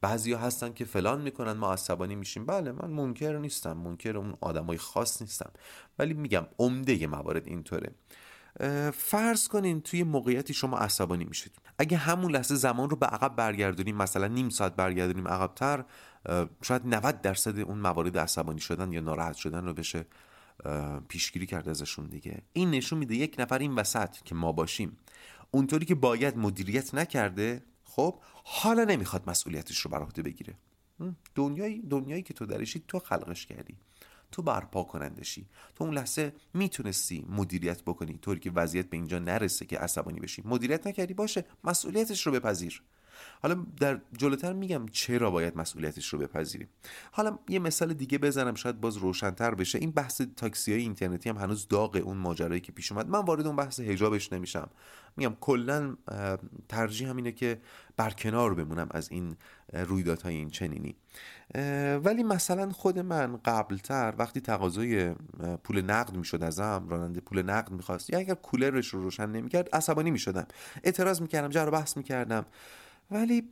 بعضی 0.00 0.32
ها 0.32 0.40
هستن 0.40 0.72
که 0.72 0.84
فلان 0.84 1.22
می‌کنن 1.22 1.52
ما 1.52 1.72
عصبانی 1.72 2.14
میشیم. 2.14 2.46
بله 2.46 2.72
من 2.72 2.90
منکر 2.90 3.38
نیستم. 3.38 3.72
منکر 3.72 4.16
اون 4.16 4.34
آدمای 4.40 4.78
خاص 4.78 5.22
نیستم. 5.22 5.50
ولی 5.98 6.14
میگم 6.14 6.46
عمده 6.58 7.06
موارد 7.06 7.46
اینطوره. 7.46 7.90
فرض 8.94 9.48
کنین 9.48 9.80
توی 9.80 10.02
موقعیتی 10.02 10.54
شما 10.54 10.78
عصبانی 10.78 11.24
میشید. 11.24 11.52
اگه 11.78 11.96
همون 11.96 12.32
لحظه 12.32 12.54
زمان 12.54 12.90
رو 12.90 12.96
به 12.96 13.06
عقب 13.06 13.36
برگردونیم 13.36 13.96
مثلا 13.96 14.26
نیم 14.26 14.48
ساعت 14.48 14.76
برگردونیم 14.76 15.28
عقبتر 15.28 15.84
شاید 16.62 16.82
90 16.86 17.20
درصد 17.20 17.58
اون 17.58 17.78
موارد 17.78 18.18
عصبانی 18.18 18.60
شدن 18.60 18.92
یا 18.92 19.00
ناراحت 19.00 19.36
شدن 19.36 19.64
رو 19.64 19.74
بشه 19.74 20.06
پیشگیری 21.08 21.46
کرده 21.46 21.70
ازشون 21.70 22.06
دیگه. 22.06 22.42
این 22.52 22.70
نشون 22.70 22.98
میده 22.98 23.14
یک 23.14 23.36
نفر 23.38 23.58
این 23.58 23.74
وسط 23.74 24.16
که 24.24 24.34
ما 24.34 24.52
باشیم 24.52 24.96
اونطوری 25.50 25.86
که 25.86 25.94
باید 25.94 26.36
مدیریت 26.36 26.94
نکرده 26.94 27.62
خب 27.84 28.18
حالا 28.44 28.84
نمی‌خواد 28.84 29.30
مسئولیتش 29.30 29.78
رو 29.78 29.90
بر 29.90 30.02
عهده 30.02 30.22
بگیره. 30.22 30.54
دنیایی 31.34 31.82
دنیایی 31.82 32.22
که 32.22 32.34
تو 32.34 32.46
درشی 32.46 32.82
تو 32.88 32.98
خلقش 32.98 33.46
کردی. 33.46 33.76
تو 34.32 34.42
برپا 34.42 34.82
کنندشی. 34.82 35.46
تو 35.74 35.84
اون 35.84 35.94
لحظه 35.94 36.34
می‌تونستی 36.54 37.26
مدیریت 37.28 37.82
بکنی. 37.82 38.18
طوری 38.18 38.40
که 38.40 38.50
وضعیت 38.50 38.90
به 38.90 38.96
اینجا 38.96 39.18
نرسه 39.18 39.66
که 39.66 39.78
عصبانی 39.78 40.20
بشی. 40.20 40.42
مدیریت 40.44 40.86
نکردی 40.86 41.14
باشه. 41.14 41.44
مسئولیتش 41.64 42.26
رو 42.26 42.32
بپذیر. 42.32 42.82
حالا 43.42 43.66
در 43.80 44.00
جلوتر 44.16 44.52
میگم 44.52 44.86
چرا 44.86 45.30
باید 45.30 45.56
مسئولیتش 45.56 46.08
رو 46.08 46.18
بپذیریم. 46.18 46.68
حالا 47.12 47.38
یه 47.48 47.58
مثال 47.58 47.94
دیگه 47.94 48.18
بزنم 48.18 48.54
شاید 48.54 48.80
باز 48.80 48.96
روشنتر 48.96 49.54
بشه. 49.54 49.78
این 49.78 49.90
بحث 49.90 50.22
تاکسی 50.36 50.72
های 50.72 50.80
اینترنتی 50.80 51.28
هم 51.28 51.36
هنوز 51.36 51.68
داغ 51.68 52.02
اون 52.04 52.16
ماجرایی 52.16 52.60
که 52.60 52.72
پیش 52.72 52.92
اومد. 52.92 53.08
من 53.08 53.20
وارد 53.20 53.46
اون 53.46 53.56
بحث 53.56 53.80
حجابش 53.80 54.32
نمیشم. 54.32 54.70
میگم 55.16 55.36
کلا 55.40 55.96
ترجیح 56.68 57.08
هم 57.08 57.16
اینه 57.16 57.32
که 57.32 57.60
برکنار 57.96 58.54
بمونم 58.54 58.88
از 58.90 59.10
این 59.10 59.36
رویدادهای 59.72 60.34
این 60.34 60.50
چنینی. 60.50 60.96
ولی 62.04 62.22
مثلا 62.22 62.70
خود 62.70 62.98
من 62.98 63.36
قبلتر 63.36 64.14
وقتی 64.18 64.40
تقاضای 64.40 65.14
پول 65.64 65.82
نقد 65.82 66.16
می‌شد 66.16 66.42
ازم 66.42 66.86
راننده 66.88 67.20
پول 67.20 67.42
نقد 67.42 67.70
می‌خواست 67.70 68.10
یا 68.10 68.18
اگر 68.18 68.34
کولرش 68.34 68.88
رو 68.88 69.02
روشن 69.02 69.30
نمی‌کرد 69.30 69.68
عصبانی 69.72 70.10
می‌شدم. 70.10 70.46
اعتراض 70.84 71.22
می‌کردم 71.22 71.48
جر 71.48 71.70
بحث 71.70 71.96
می‌کردم. 71.96 72.46
ولی 73.10 73.50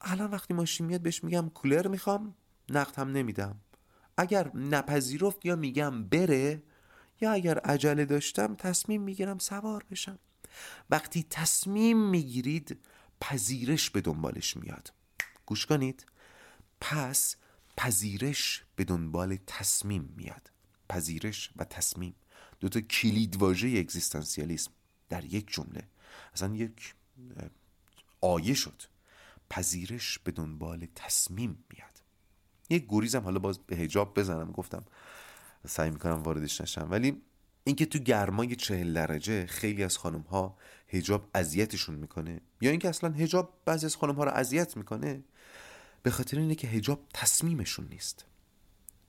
الان 0.00 0.30
وقتی 0.30 0.54
ماشین 0.54 0.86
میاد 0.86 1.00
بهش 1.00 1.24
میگم 1.24 1.48
کولر 1.48 1.88
می‌خوام 1.88 2.34
نقد 2.68 2.98
هم 2.98 3.12
نمیدم. 3.12 3.60
اگر 4.16 4.56
نپذیرفت 4.56 5.46
یا 5.46 5.56
میگم 5.56 6.04
بره 6.04 6.62
یا 7.20 7.32
اگر 7.32 7.58
عجله 7.58 8.04
داشتم 8.04 8.54
تصمیم 8.54 9.02
می‌گیرم 9.02 9.38
سوار 9.38 9.84
بشم. 9.90 10.18
وقتی 10.90 11.26
تصمیم 11.30 12.10
می‌گیرید 12.10 12.78
پذیرش 13.20 13.90
به 13.90 14.00
دنبالش 14.00 14.56
میاد. 14.56 14.92
گوش 15.46 15.66
کنید. 15.66 16.06
پس 16.80 17.36
پذیرش 17.76 18.64
به 18.76 18.84
دنبال 18.84 19.38
تصمیم 19.46 20.14
میاد. 20.16 20.50
پذیرش 20.88 21.50
و 21.56 21.64
تصمیم. 21.64 22.14
دوتا 22.60 22.80
کلید 22.80 23.36
واژه 23.36 23.68
اگزیستانسیالیسم 23.68 24.70
در 25.08 25.24
یک 25.24 25.52
جمله. 25.52 25.88
اصلا 26.34 26.54
یک 26.54 26.94
آیه 28.20 28.54
شد. 28.54 28.82
پذیرش 29.50 30.18
به 30.18 30.30
دنبال 30.30 30.86
تصمیم 30.94 31.64
میاد. 31.70 32.02
یک 32.70 32.86
گریزم 32.88 33.20
حالا 33.20 33.38
باز 33.38 33.58
به 33.58 33.76
هجاب 33.76 34.18
بزنم 34.18 34.52
گفتم 34.52 34.84
سعی 35.68 35.90
می‌کنم 35.90 36.22
واردش 36.22 36.60
نشم. 36.60 36.88
ولی 36.90 37.22
اینکه 37.64 37.86
تو 37.86 37.98
گرمای 37.98 38.56
چهل 38.56 38.92
درجه 38.92 39.46
خیلی 39.46 39.84
از 39.84 39.98
خانم 39.98 40.20
ها 40.20 40.56
هجاب 40.88 41.30
اذیتشون 41.34 41.94
می‌کنه 41.94 42.40
یا 42.60 42.70
اینکه 42.70 42.88
اصلا 42.88 43.10
هجاب 43.10 43.60
بعضی 43.64 43.86
از 43.86 43.96
خانم 43.96 44.14
ها 44.14 44.24
رو 44.24 44.30
اذیت 44.30 44.76
می‌کنه 44.76 45.24
به 46.02 46.10
خاطر 46.10 46.38
اینه 46.38 46.54
که 46.54 46.68
هجاب 46.68 47.06
تصمیمشون 47.14 47.88
نیست. 47.88 48.26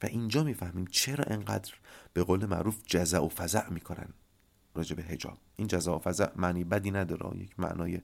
و 0.03 0.05
اینجا 0.05 0.43
می‌فهمیم 0.43 0.85
چرا 0.85 1.23
انقدر 1.27 1.73
به 2.13 2.23
قول 2.23 2.45
معروف 2.45 2.81
جزع 2.85 3.19
و 3.19 3.29
فزع 3.29 3.69
می‌کنن 3.69 4.13
راجع 4.75 4.95
به 4.95 5.03
هجاب 5.03 5.37
این 5.55 5.67
جزع 5.67 5.91
و 5.91 5.99
فزع 5.99 6.27
معنی 6.35 6.63
بدی 6.63 6.91
نداره 6.91 7.37
یک 7.37 7.59
معنای 7.59 8.01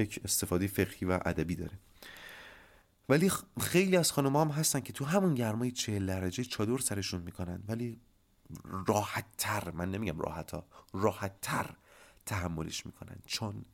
یک 0.00 0.20
استفاده 0.24 0.66
فقهی 0.66 1.06
و 1.06 1.20
ادبی 1.24 1.54
داره. 1.54 1.78
ولی 3.08 3.32
خیلی 3.60 3.96
از 3.96 4.12
خانم 4.12 4.36
هم 4.36 4.48
هستن 4.48 4.80
که 4.80 4.92
تو 4.92 5.04
همون 5.04 5.34
گرمای 5.34 5.70
چهل 5.70 6.06
درجه 6.06 6.44
چادر 6.44 6.78
سرشون 6.78 7.22
می‌کنن. 7.22 7.62
ولی 7.68 8.00
راحت 8.86 9.24
تر 9.38 9.70
من 9.70 9.90
نمیگم 9.90 10.18
راحت 10.18 10.50
ها 10.50 10.66
راحت 10.92 11.40
تر 11.40 11.70
تحملش 12.26 12.86
می‌کنن. 12.86 13.16
چون 13.26 13.64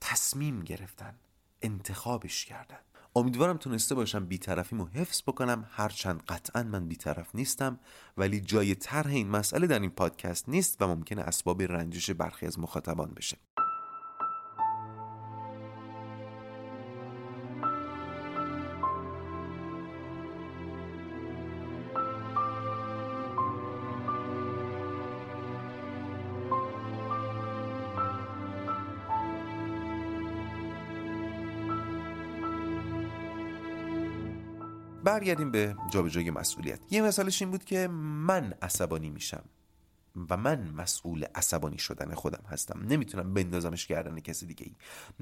تصمیم 0.00 0.60
گرفتن 0.60 1.14
انتخابش 1.62 2.44
کردن. 2.44 2.78
امیدوارم 3.16 3.56
تونسته 3.56 3.94
باشم 3.94 4.26
بیطرفیمو 4.26 4.86
حفظ 4.86 5.22
بکنم. 5.22 5.68
هرچند 5.70 6.22
قطعا 6.22 6.62
من 6.62 6.88
بیطرف 6.88 7.34
نیستم 7.34 7.78
ولی 8.16 8.40
جای 8.40 8.74
طرح 8.74 9.10
این 9.10 9.28
مسئله 9.28 9.66
در 9.66 9.78
این 9.78 9.90
پادکست 9.90 10.48
نیست 10.48 10.82
و 10.82 10.86
ممکنه 10.86 11.22
اسباب 11.22 11.62
رنجش 11.62 12.10
برخی 12.10 12.46
از 12.46 12.58
مخاطبان 12.58 13.10
بشه. 13.10 13.36
برگردیم 35.20 35.50
به 35.50 35.76
جابجایی 35.92 36.30
مسئولیت. 36.30 36.80
یه 36.90 37.02
مثالش 37.02 37.42
این 37.42 37.50
بود 37.50 37.64
که 37.64 37.88
من 37.88 38.54
عصبانی 38.62 39.10
میشم 39.10 39.44
و 40.30 40.36
من 40.36 40.70
مسئول 40.70 41.24
عصبانی 41.34 41.78
شدن 41.78 42.14
خودم 42.14 42.44
هستم. 42.48 42.80
نمی‌تونم 42.88 43.34
بندازمش 43.34 43.86
کردن 43.86 44.20
کسی 44.20 44.46
دیگه 44.46 44.66
ای. 44.66 44.74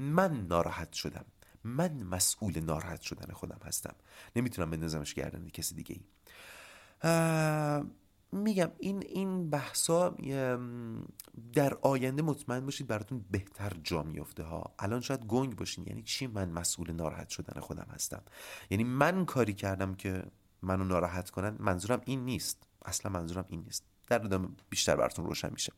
من 0.05 0.47
ناراحت 0.47 0.93
شدم. 0.93 1.25
من 1.63 2.03
مسئول 2.03 2.59
ناراحت 2.59 3.01
شدن 3.01 3.33
خودم 3.33 3.59
هستم. 3.65 3.95
نمی‌تونم 4.35 4.71
بندازمش 4.71 5.13
کردن 5.13 5.49
کسی 5.49 5.75
دیگه 5.75 5.95
ای. 5.95 6.01
میگم 8.31 8.71
این 8.79 9.03
این 9.05 9.49
بحثا 9.49 10.09
در 11.53 11.73
آینده 11.81 12.21
مطمئن 12.21 12.65
باشید 12.65 12.87
براتون 12.87 13.25
بهتر 13.31 13.73
جا 13.83 14.03
میفته 14.03 14.43
ها. 14.43 14.73
الان 14.79 15.01
شاید 15.01 15.25
گنگ 15.25 15.55
باشین. 15.55 15.85
یعنی 15.87 16.03
چی؟ 16.03 16.27
من 16.27 16.49
مسئول 16.49 16.91
ناراحت 16.91 17.29
شدن 17.29 17.59
خودم 17.59 17.87
هستم. 17.93 18.21
یعنی 18.69 18.83
من 18.83 19.25
کاری 19.25 19.53
کردم 19.53 19.95
که 19.95 20.23
منو 20.61 20.83
ناراحت 20.83 21.29
کنن 21.29 21.55
منظورم 21.59 22.01
این 22.05 22.25
نیست. 22.25 22.63
اصلا 22.85 23.11
منظورم 23.11 23.45
این 23.49 23.61
نیست. 23.61 23.85
در 24.07 24.25
ادامه 24.25 24.47
بیشتر 24.69 24.95
براتون 24.95 25.25
روشن 25.25 25.49
میشه. 25.51 25.73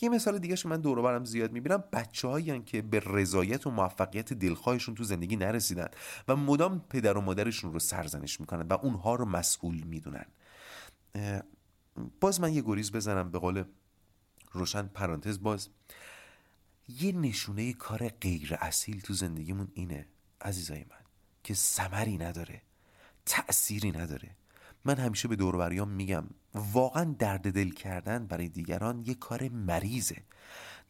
یه 0.00 0.08
مثال 0.08 0.38
دیگه 0.38 0.56
من 0.64 0.80
دور 0.80 1.02
برم 1.02 1.24
زیاد 1.24 1.52
می‌بینم. 1.52 1.84
بچه 1.92 2.62
که 2.66 2.82
به 2.82 3.02
رضایت 3.06 3.66
و 3.66 3.70
موفقیت 3.70 4.32
دلخواهشون 4.32 4.94
تو 4.94 5.04
زندگی 5.04 5.36
نرسیدن 5.36 5.88
و 6.28 6.36
مدام 6.36 6.84
پدر 6.90 7.18
و 7.18 7.20
مادرشون 7.20 7.72
رو 7.72 7.78
سرزنش 7.78 8.40
می‌کنن 8.40 8.68
و 8.68 8.72
اونها 8.82 9.14
رو 9.14 9.24
مسئول 9.24 9.82
می‌دونن. 9.82 10.26
باز 12.20 12.40
من 12.40 12.52
یه 12.52 12.62
گریز 12.62 12.92
بزنم 12.92 13.30
به 13.30 13.38
قول 13.38 13.64
روشن 14.52 14.86
پرانتز 14.86 15.42
باز. 15.42 15.68
یه 16.88 17.12
نشونه 17.12 17.72
کار 17.72 18.08
غیر 18.08 18.58
اصیل 18.60 19.00
تو 19.00 19.14
زندگیمون 19.14 19.68
اینه 19.74 20.06
عزیزای 20.40 20.84
من 20.90 21.04
که 21.44 21.54
سمری 21.54 22.18
نداره 22.18 22.62
تأثیری 23.26 23.92
نداره. 23.92 24.30
من 24.84 24.96
همیشه 24.96 25.28
به 25.28 25.36
دوروبریام 25.36 25.88
میگم 25.88 26.24
واقعا 26.54 27.04
درد 27.18 27.52
دل 27.52 27.70
کردن 27.70 28.26
برای 28.26 28.48
دیگران 28.48 29.04
یه 29.06 29.14
کار 29.14 29.48
مریضه. 29.48 30.22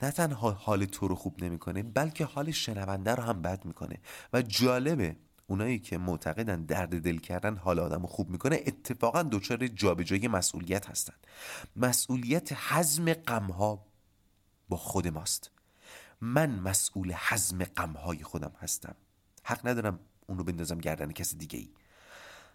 نه 0.02 0.10
تنها 0.10 0.50
حال 0.50 0.84
تو 0.84 1.08
رو 1.08 1.14
خوب 1.14 1.44
نمی‌کنه 1.44 1.82
بلکه 1.82 2.24
حال 2.24 2.50
شنونده 2.50 3.14
رو 3.14 3.22
هم 3.22 3.42
بد 3.42 3.64
می‌کنه. 3.64 3.98
و 4.32 4.42
جالبه 4.42 5.16
اونایی 5.46 5.78
که 5.78 5.98
معتقدن 5.98 6.64
درد 6.64 7.00
دل 7.00 7.18
کردن 7.18 7.56
حال 7.56 7.78
آدم 7.78 8.06
خوب 8.06 8.30
می‌کنه 8.30 8.60
اتفاقا 8.66 9.22
دچار 9.22 9.66
جابجایی 9.66 10.28
مسئولیت 10.28 10.90
هستن. 10.90 11.14
مسئولیت 11.76 12.52
حزم 12.52 13.12
غمها 13.12 13.86
با 14.68 14.76
خود 14.76 15.08
ماست. 15.08 15.50
من 16.20 16.50
مسئول 16.50 17.12
حزم 17.12 17.64
غمهای 17.64 18.22
خودم 18.22 18.52
هستم. 18.60 18.94
حق 19.44 19.66
ندارم 19.66 19.98
اون 20.26 20.38
رو 20.38 20.44
بندازم 20.44 20.78
گردن 20.78 21.12
کسی 21.12 21.36
دیگه 21.36 21.58
ای 21.58 21.68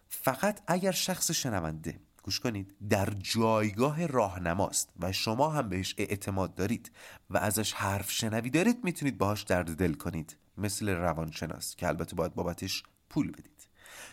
فقط 0.10 0.62
اگر 0.68 0.92
شخص 0.92 1.32
شنونده 1.32 2.00
گوش 2.24 2.40
کنید 2.40 2.76
در 2.90 3.10
جایگاه 3.10 4.06
راهنماست 4.06 4.90
و 5.00 5.12
شما 5.12 5.50
هم 5.50 5.70
بهش 5.70 5.96
اعتماد 5.98 6.56
دارید 6.56 6.92
و 7.30 7.38
ازش 7.38 7.74
حرف 7.74 8.12
شنوی 8.12 8.50
دارید 8.50 8.84
می‌تونید 8.84 9.18
باهاش 9.18 9.44
درد 9.44 9.76
دل 9.76 9.94
کنید. 9.94 10.38
مثل 10.60 10.90
روانشناس 10.90 11.76
که 11.76 11.88
البته 11.88 12.16
باید 12.16 12.36
بابتش 12.36 12.84
پول 13.10 13.32
بدید. 13.32 13.70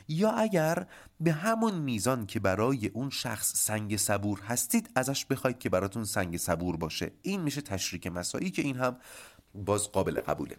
یا 0.09 0.31
اگر 0.31 0.87
به 1.21 1.33
همون 1.33 1.75
میزان 1.75 2.27
که 2.27 2.41
برای 2.41 2.89
اون 2.89 3.11
شخص 3.11 3.57
سنگ 3.57 3.97
صبور 3.97 4.41
هستید 4.41 4.91
ازش 4.95 5.25
بخواید 5.25 5.59
که 5.59 5.69
براتون 5.69 6.05
سنگ 6.05 6.37
صبور 6.37 6.77
باشه. 6.77 7.11
این 7.23 7.41
میشه 7.41 7.61
تشریک 7.61 8.07
مسایی 8.07 8.51
که 8.51 8.63
این 8.63 8.77
هم 8.77 8.97
باز 9.55 9.93
قابل 9.93 10.21
قبوله. 10.21 10.57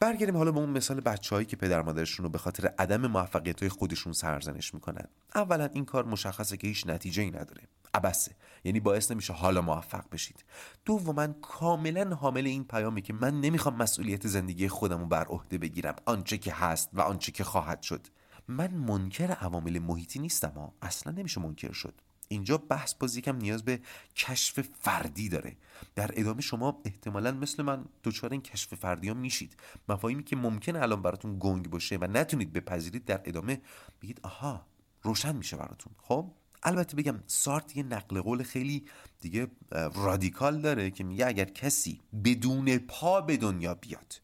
برگردیم 0.00 0.36
حالا 0.36 0.52
به 0.52 0.58
اون 0.58 0.70
مثال 0.70 1.00
بچههایی 1.00 1.46
که 1.46 1.56
پدر 1.56 1.82
مادرشون 1.82 2.24
رو 2.24 2.30
به 2.30 2.38
خاطر 2.38 2.66
عدم 2.78 3.06
موفقیت 3.06 3.60
های 3.60 3.68
خودشون 3.68 4.12
سرزنش 4.12 4.74
می‌کنن. 4.74 5.04
اولا 5.34 5.64
این 5.64 5.84
کار 5.84 6.04
مشخصه 6.04 6.56
که 6.56 6.66
هیچ 6.66 6.86
نتیجه 6.86 7.22
ای 7.22 7.30
نداره. 7.30 7.62
عبسه 7.94 8.36
یعنی 8.64 8.80
باعث 8.80 9.10
نمیشه 9.10 9.32
حالا 9.32 9.62
موفق 9.62 10.04
بشید. 10.12 10.44
دوما 10.84 11.26
کاملا 11.26 12.16
حامل 12.16 12.46
این 12.46 12.64
پیامی 12.64 13.02
که 13.02 13.12
من 13.12 13.40
نمی‌خوام 13.40 13.76
مسئولیت 13.76 14.26
زندگی 14.26 14.68
خودم 14.68 14.98
رو 14.98 15.06
بر 15.06 15.24
عهده 15.24 15.58
بگیرم. 15.58 15.96
آنچه 16.04 16.38
که 16.38 16.52
هست 16.52 16.90
و 16.92 17.00
آنچه 17.00 17.32
که 17.32 17.44
خواهد 17.44 17.82
شد. 17.82 18.06
من 18.48 18.70
منکر 18.70 19.30
عوامل 19.30 19.78
محیطی 19.78 20.18
نیستم 20.18 20.50
ها 20.50 20.74
اصلا 20.82 21.12
نمیشه 21.12 21.40
منکر 21.40 21.72
شد. 21.72 22.00
اینجا 22.32 22.56
بحث 22.56 22.94
باز 22.94 23.16
یکم 23.16 23.36
نیاز 23.36 23.64
به 23.64 23.80
کشف 24.16 24.60
فردی 24.60 25.28
داره. 25.28 25.56
در 25.94 26.10
ادامه 26.14 26.40
شما 26.40 26.80
احتمالا 26.84 27.32
مثل 27.32 27.62
من 27.62 27.84
دچار 28.04 28.32
این 28.32 28.42
کشف 28.42 28.74
فردی 28.74 29.08
ها 29.08 29.14
میشید. 29.14 29.56
مفاهیمی 29.88 30.24
که 30.24 30.36
ممکن 30.36 30.76
الان 30.76 31.02
براتون 31.02 31.36
گنگ 31.40 31.70
باشه 31.70 31.96
و 31.96 32.04
نتونید 32.04 32.52
بپذیرید 32.52 33.04
در 33.04 33.20
ادامه 33.24 33.60
بگید 34.02 34.20
آها 34.22 34.66
روشن 35.02 35.36
میشه 35.36 35.56
براتون. 35.56 35.92
خب؟ 35.98 36.30
البته 36.62 36.96
بگم 36.96 37.22
سارت 37.26 37.76
یه 37.76 37.82
نقل 37.82 38.20
قول 38.20 38.42
خیلی 38.42 38.84
دیگه 39.20 39.46
رادیکال 39.94 40.60
داره 40.60 40.90
که 40.90 41.04
میگه 41.04 41.26
اگر 41.26 41.44
کسی 41.44 42.00
بدون 42.24 42.78
پا 42.78 43.20
به 43.20 43.36
دنیا 43.36 43.74
بیاد 43.74 44.20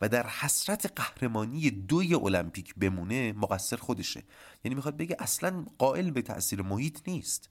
و 0.00 0.08
در 0.08 0.26
حسرت 0.26 0.92
قهرمانی 0.96 1.70
دوی 1.70 2.14
المپیک 2.14 2.74
بمونه 2.74 3.32
مقصر 3.32 3.76
خودشه. 3.76 4.22
یعنی 4.64 4.74
می‌خواد 4.74 4.96
بگه 4.96 5.16
اصلا 5.18 5.64
قائل 5.78 6.10
به 6.10 6.22
تاثیر 6.22 6.62
محیط 6.62 6.98
نیست. 7.06 7.48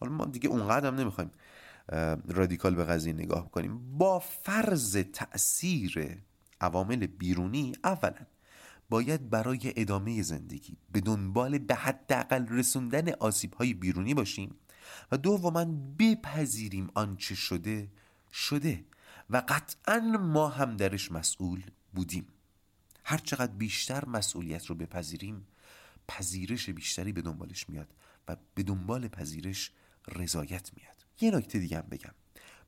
حالا 0.00 0.12
ما 0.12 0.24
دیگه 0.24 0.48
اونقدر 0.48 0.86
هم 0.86 0.94
نمی‌خوایم 0.94 1.30
رادیکال 2.28 2.74
به 2.74 2.84
قضیه 2.84 3.12
نگاه 3.12 3.50
کنیم. 3.50 3.98
با 3.98 4.18
فرض 4.18 4.96
تاثیر 4.96 6.18
عوامل 6.60 7.06
بیرونی 7.06 7.72
اولا 7.84 8.26
باید 8.90 9.30
برای 9.30 9.72
ادامه 9.76 10.22
زندگی 10.22 10.76
به 10.92 11.00
دنبال 11.00 11.58
به 11.58 11.74
حداقل 11.74 12.46
رسوندن 12.48 13.12
آسیب 13.12 13.54
های 13.54 13.74
بیرونی 13.74 14.14
باشیم 14.14 14.54
و 15.12 15.16
دوما 15.16 15.64
بپذیریم 15.98 16.90
آنچه 16.94 17.34
شده 17.34 17.88
شده 18.32 18.84
و 19.30 19.42
قطعا 19.48 19.98
ما 20.00 20.48
هم 20.48 20.76
درش 20.76 21.12
مسئول 21.12 21.62
بودیم. 21.92 22.26
هرچقدر 23.04 23.52
بیشتر 23.52 24.04
مسئولیت 24.04 24.66
رو 24.66 24.74
بپذیریم 24.74 25.46
پذیرش 26.08 26.70
بیشتری 26.70 27.12
به 27.12 27.22
دنبالش 27.22 27.68
میاد 27.68 27.94
و 28.28 28.36
به 28.54 28.62
دنبال 28.62 29.08
پذیرش 29.08 29.70
رضایت 30.08 30.70
میاد. 30.76 31.06
یه 31.20 31.30
نکته 31.30 31.58
دیگه 31.58 31.76
هم 31.76 31.86
بگم. 31.90 32.14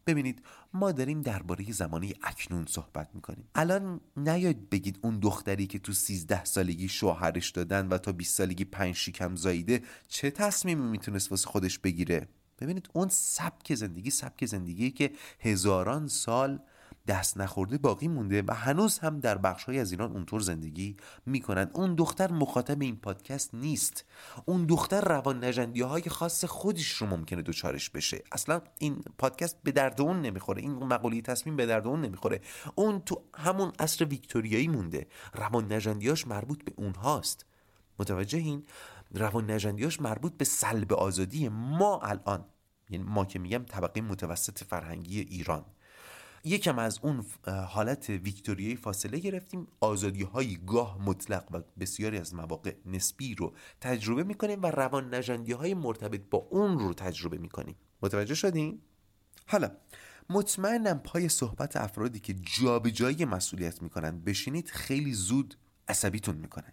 ببینید 0.07 0.43
ما 0.73 0.93
داریم 0.93 1.23
درباره 1.23 1.73
زمانی 1.73 2.15
اکنون 2.23 2.67
صحبت 2.67 3.15
می‌کنیم. 3.15 3.49
الان 3.55 4.01
نیاید 4.17 4.71
بگید 4.71 4.99
اون 5.03 5.19
دختری 5.19 5.67
که 5.67 5.79
تو 5.79 5.93
13 5.93 6.45
سالگی 6.45 6.89
شوهرش 6.89 7.51
دادن 7.51 7.89
و 7.89 7.99
تا 7.99 8.13
20 8.13 8.35
سالگی 8.35 8.65
پنج 8.65 8.95
شیکم 8.95 9.37
زاییده 9.37 9.83
چه 10.09 10.31
تصمیمی 10.31 10.89
می‌تونست 10.89 11.31
واسه 11.31 11.49
خودش 11.49 11.79
بگیره؟ 11.79 12.29
ببینید 12.59 12.89
اون 12.93 13.09
سبک 13.09 13.75
زندگی 13.75 14.11
سبک 14.11 14.47
زندگی 14.47 14.91
که 14.91 15.13
هزاران 15.41 16.09
سال 16.09 16.61
دست 17.07 17.39
نخورده 17.39 17.79
باقی 17.79 18.09
مونده 18.09 18.43
و 18.49 18.55
هنوز 18.55 18.99
هم 18.99 19.21
در 19.21 19.39
بخشهایی 19.39 19.79
از 19.79 19.91
ایران 19.93 20.13
اونطور 20.13 20.41
زندگی 20.41 20.97
می‌کنند. 21.27 21.71
اون 21.75 21.95
دختر 21.95 22.33
مخاطب 22.33 22.83
این 22.83 22.97
پادکست 22.97 23.55
نیست. 23.55 24.05
اون 24.45 24.67
دختر 24.67 25.01
روان 25.01 25.45
نجندی 25.45 25.81
های 25.81 26.03
خاص 26.03 26.45
خودش 26.45 26.89
رو 26.89 27.07
ممکنه 27.07 27.43
دوچارش 27.43 27.91
بشه. 27.91 28.23
اصلا 28.33 28.61
این 28.79 29.05
پادکست 29.19 29.57
به 29.63 29.73
درد 29.73 30.01
اون 30.01 30.21
نمی‌خوره. 30.21 30.63
این 30.63 30.73
مقوله 30.73 31.21
تصمیم 31.21 31.57
به 31.57 31.67
درد 31.67 31.87
اون 31.87 32.01
نمی‌خوره. 32.01 32.41
اون 32.75 33.01
تو 33.01 33.23
همون 33.35 33.73
عصر 33.79 34.05
ویکتوریایی 34.05 34.69
مونده. 34.69 35.07
روان 35.35 35.73
نجندیاش 35.73 36.27
مربوط 36.27 36.65
به 36.65 36.73
اونهاست. 36.77 37.47
متوجه 37.99 38.39
این؟ 38.39 38.65
روان 39.15 39.51
نجندیاش 39.51 40.01
مربوط 40.01 40.33
به 40.33 40.45
سلب 40.45 40.93
آزادی 40.93 41.49
ما 41.49 42.01
الان. 42.01 42.45
یعنی 42.91 43.05
ما 43.05 43.25
که 43.25 43.39
میگم 43.39 43.65
طبقه 43.65 44.01
متوسط 44.01 44.65
فرهنگی 44.65 45.21
ایران. 45.21 45.65
یکم 46.45 46.79
از 46.79 46.99
اون 47.03 47.25
حالت 47.69 48.11
ویکتوریایی 48.11 48.77
فاصله 48.77 49.19
گرفتیم. 49.19 49.67
آزادی 49.81 50.23
های 50.23 50.59
گاه 50.67 50.99
مطلق 51.03 51.45
و 51.53 51.63
بسیاری 51.81 52.19
از 52.19 52.35
مواقع 52.35 52.75
نسبی 52.87 53.35
رو 53.35 53.55
تجربه 53.81 54.25
می‌کنیم 54.25 54.63
و 54.63 54.67
روان 54.67 55.15
نجندی 55.15 55.53
های 55.53 55.75
مرتبط 55.75 56.21
با 56.31 56.39
اون 56.39 56.79
رو 56.79 56.95
تجربه 56.95 57.39
می‌کنیم. 57.39 57.77
متوجه 58.03 58.35
شدیم؟ 58.35 58.83
حالا 59.47 59.71
مطمئنم 60.31 60.99
پای 60.99 61.29
صحبت 61.29 61.77
افرادی 61.77 62.21
که 62.21 62.35
جابجایی 62.35 63.25
مسئولیت 63.25 63.83
می‌کنن 63.83 64.21
بشینید 64.21 64.69
خیلی 64.69 65.13
زود 65.13 65.57
عصبیتون 65.89 66.37
می‌کنن 66.37 66.73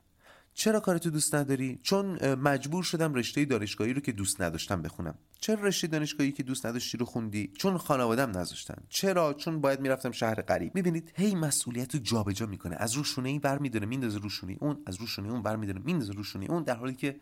چرا 0.53 0.79
کارتو 0.79 1.09
دوست 1.09 1.35
نداری؟ 1.35 1.79
چون 1.83 2.35
مجبور 2.35 2.83
شدم 2.83 3.13
رشته 3.13 3.45
دانشگاهی 3.45 3.93
رو 3.93 4.01
که 4.01 4.11
دوست 4.11 4.41
نداشتم 4.41 4.81
بخونم. 4.81 5.15
چرا 5.39 5.63
رشته 5.63 5.87
دانشگاهی 5.87 6.31
که 6.31 6.43
دوست 6.43 6.65
نداشتی 6.65 6.97
رو 6.97 7.05
خوندی؟ 7.05 7.51
چون 7.57 7.77
خانوادم 7.77 8.37
نذاشتن. 8.37 8.83
چرا؟ 8.89 9.33
چون 9.33 9.61
باید 9.61 9.79
می‌رفتم 9.79 10.11
شهر 10.11 10.41
غریب. 10.41 10.75
می‌بینید 10.75 11.13
هی 11.15 11.35
مسئولیت 11.35 11.95
رو 11.95 12.01
جابجا 12.01 12.45
می‌کنه. 12.45 12.75
از 12.79 12.93
روشونه 12.93 13.29
ای 13.29 13.39
بر 13.39 13.57
میداره 13.57 13.85
میندازه 13.85 14.19
روشونه 14.19 14.57
اون 14.59 14.77
از 14.85 14.95
روشونه 14.95 15.29
اون 15.29 15.41
بر 15.41 15.55
میداره 15.55 15.81
میندازه 15.85 16.13
روشونه 16.13 16.45
اون 16.49 16.63
در 16.63 16.75
حالی 16.75 16.95
که 16.95 17.19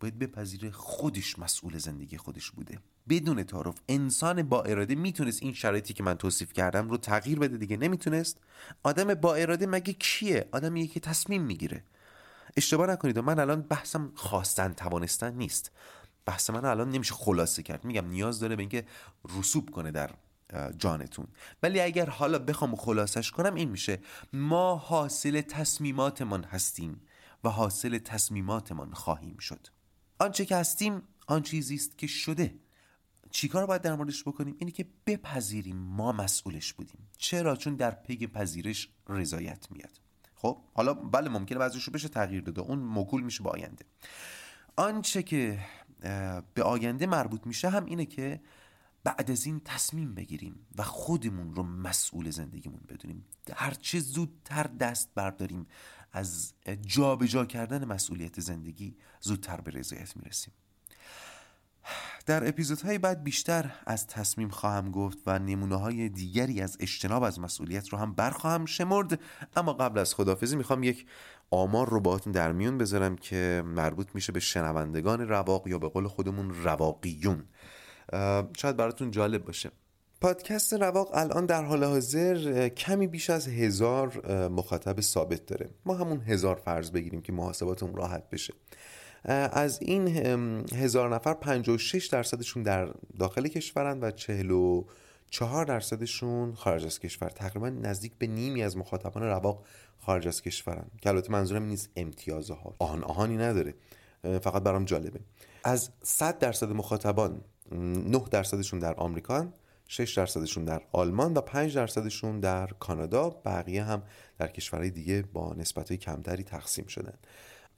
باید 0.00 0.18
بپذیره 0.18 0.70
خودش 0.70 1.38
مسئول 1.38 1.78
زندگی 1.78 2.16
خودش 2.16 2.50
بوده. 2.50 2.78
بدون 3.08 3.42
تعارف 3.42 3.74
انسان 3.88 4.42
با 4.42 4.62
اراده 4.62 4.94
می‌تونست 4.94 5.42
این 5.42 5.52
شرایطی 5.52 5.94
که 5.94 6.02
من 6.02 6.14
توصیف 6.14 6.52
کردم 6.52 6.88
رو 6.88 6.96
تغییر 6.96 7.38
بده 7.38 7.56
دیگه. 7.56 7.76
نمی‌تونست. 7.76 8.38
آدم 8.82 9.14
با 9.14 9.34
اراده 9.34 9.66
مگه 9.66 9.92
کیه؟ 9.92 10.48
آدمیه 10.52 10.86
که 10.86 11.00
تصمیم 11.00 11.42
می‌گیره. 11.42 11.84
اشتباه 12.56 12.86
نکنید. 12.86 13.18
من 13.18 13.38
الان 13.38 13.62
بحثم 13.62 14.12
خواستن 14.14 14.72
توانستن 14.72 15.34
نیست. 15.34 15.72
بحث 16.26 16.50
من 16.50 16.64
الان 16.64 16.90
نمیشه 16.90 17.14
خلاصه 17.14 17.62
کرد. 17.62 17.84
میگم 17.84 18.08
نیاز 18.08 18.40
داره 18.40 18.56
به 18.56 18.62
اینکه 18.62 18.86
رسوب 19.38 19.70
کنه 19.70 19.90
در 19.90 20.10
جانتون. 20.78 21.26
ولی 21.62 21.80
اگر 21.80 22.10
حالا 22.10 22.38
بخوام 22.38 22.76
خلاصش 22.76 23.30
کنم 23.30 23.54
این 23.54 23.68
میشه. 23.68 23.98
ما 24.32 24.76
حاصل 24.76 25.40
تصمیماتمان 25.40 26.44
هستیم 26.44 27.00
و 27.44 27.48
حاصل 27.48 27.98
تصمیماتمان 27.98 28.92
خواهیم 28.92 29.38
شد. 29.38 29.66
آنچه 30.18 30.44
که 30.44 30.56
هستیم 30.56 31.02
آن 31.26 31.42
چیزی 31.42 31.74
است 31.74 31.98
که 31.98 32.06
شده. 32.06 32.54
چیکار 33.30 33.66
باید 33.66 33.82
در 33.82 33.94
موردش 33.94 34.22
بکنیم؟ 34.22 34.56
اینه 34.58 34.70
که 34.70 34.86
بپذیریم 35.06 35.76
ما 35.76 36.12
مسئولش 36.12 36.72
بودیم. 36.72 37.08
چرا؟ 37.18 37.56
چون 37.56 37.74
در 37.74 37.90
پی 37.90 38.26
پذیرش 38.26 38.88
رضایت 39.08 39.66
میاد. 39.70 40.05
خب 40.36 40.58
حالا 40.74 40.94
بله 40.94 41.28
ممکنه 41.28 41.58
بعضیش 41.58 41.84
رو 41.84 41.92
بشه 41.92 42.08
تغییر 42.08 42.42
داده. 42.42 42.60
اون 42.60 42.98
مکول 42.98 43.22
میشه 43.22 43.42
به 43.42 43.50
آینده. 43.50 43.84
آنچه 44.76 45.22
که 45.22 45.58
به 46.54 46.62
آینده 46.62 47.06
مربوط 47.06 47.46
میشه 47.46 47.68
هم 47.68 47.84
اینه 47.84 48.06
که 48.06 48.40
بعد 49.04 49.30
از 49.30 49.46
این 49.46 49.60
تصمیم 49.64 50.14
بگیریم 50.14 50.66
و 50.78 50.82
خودمون 50.82 51.54
رو 51.54 51.62
مسئول 51.62 52.30
زندگیمون 52.30 52.80
بدونیم. 52.88 53.24
هرچه 53.54 54.00
زودتر 54.00 54.62
دست 54.62 55.10
برداریم 55.14 55.66
از 56.12 56.52
جابجا 56.80 57.26
جا 57.26 57.44
کردن 57.44 57.84
مسئولیت 57.84 58.40
زندگی 58.40 58.96
زودتر 59.20 59.60
به 59.60 59.70
رضایت 59.70 60.16
می‌رسیم. 60.16 60.52
در 62.26 62.48
اپیزودهای 62.48 62.98
بعد 62.98 63.24
بیشتر 63.24 63.70
از 63.86 64.06
تصمیم 64.06 64.48
خواهم 64.48 64.90
گفت 64.90 65.18
و 65.26 65.38
نمونه 65.38 65.76
های 65.76 66.08
دیگری 66.08 66.60
از 66.60 66.76
اجتناب 66.80 67.22
از 67.22 67.40
مسئولیت 67.40 67.88
رو 67.88 67.98
هم 67.98 68.14
برخواهم 68.14 68.66
شمرد. 68.66 69.20
اما 69.56 69.72
قبل 69.72 69.98
از 69.98 70.14
خدافزی 70.14 70.56
می‌خوام 70.56 70.82
یک 70.82 71.06
آمار 71.50 71.88
رو 71.88 72.00
باهاتون 72.00 72.32
در 72.32 72.52
میون 72.52 72.78
بذارم 72.78 73.16
که 73.16 73.62
مربوط 73.66 74.08
میشه 74.14 74.32
به 74.32 74.40
شنوندگان 74.40 75.28
رواق 75.28 75.68
یا 75.68 75.78
به 75.78 75.88
قول 75.88 76.06
خودمون 76.06 76.50
رواقیون. 76.50 77.44
شاید 78.56 78.76
براتون 78.76 79.10
جالب 79.10 79.44
باشه. 79.44 79.70
پادکست 80.20 80.72
رواق 80.72 81.10
الان 81.14 81.46
در 81.46 81.64
حال 81.64 81.84
حاضر 81.84 82.68
کمی 82.68 83.06
بیش 83.06 83.30
از 83.30 83.48
هزار 83.48 84.48
مخاطب 84.48 85.00
ثابت 85.00 85.46
داره. 85.46 85.70
ما 85.86 85.94
همون 85.94 86.20
هزار 86.20 86.56
فرض 86.56 86.90
بگیریم 86.90 87.22
که 87.22 87.32
محاسباتمون 87.32 87.96
راحت 87.96 88.30
بشه. 88.30 88.54
از 89.24 89.82
این 89.82 90.08
هزار 90.74 91.14
نفر 91.14 91.34
56 91.34 92.06
درصدشون 92.06 92.62
در 92.62 92.88
داخل 93.18 93.48
کشورن 93.48 94.00
و 94.00 94.10
44 94.10 95.64
درصدشون 95.64 96.54
خارج 96.54 96.84
از 96.84 97.00
کشور. 97.00 97.28
تقریبا 97.28 97.68
نزدیک 97.68 98.12
به 98.18 98.26
نیمی 98.26 98.62
از 98.62 98.76
مخاطبان 98.76 99.22
رواق 99.22 99.64
خارج 99.98 100.28
از 100.28 100.42
کشورن. 100.42 100.86
که 101.02 101.08
البته 101.08 101.32
منظورم 101.32 101.62
نیست 101.62 101.90
امتیازها. 101.96 102.74
آهان 102.78 103.04
آهانی 103.04 103.36
نداره. 103.36 103.74
فقط 104.22 104.62
برام 104.62 104.84
جالبه. 104.84 105.20
از 105.64 105.90
100 106.02 106.38
درصد 106.38 106.68
مخاطبان 106.68 107.40
9 107.72 108.24
درصدشون 108.30 108.78
در 108.78 108.94
آمریکا 108.94 109.46
6 109.88 110.14
درصدشون 110.14 110.64
در 110.64 110.82
آلمان 110.92 111.34
و 111.34 111.40
5 111.40 111.76
درصدشون 111.76 112.40
در 112.40 112.66
کانادا. 112.66 113.30
بقیه 113.30 113.84
هم 113.84 114.02
در 114.38 114.48
کشورهای 114.48 114.90
دیگه 114.90 115.22
با 115.32 115.54
نسبت 115.54 115.92
کمتری 115.92 116.44
تقسیم 116.44 116.86
شدن. 116.86 117.14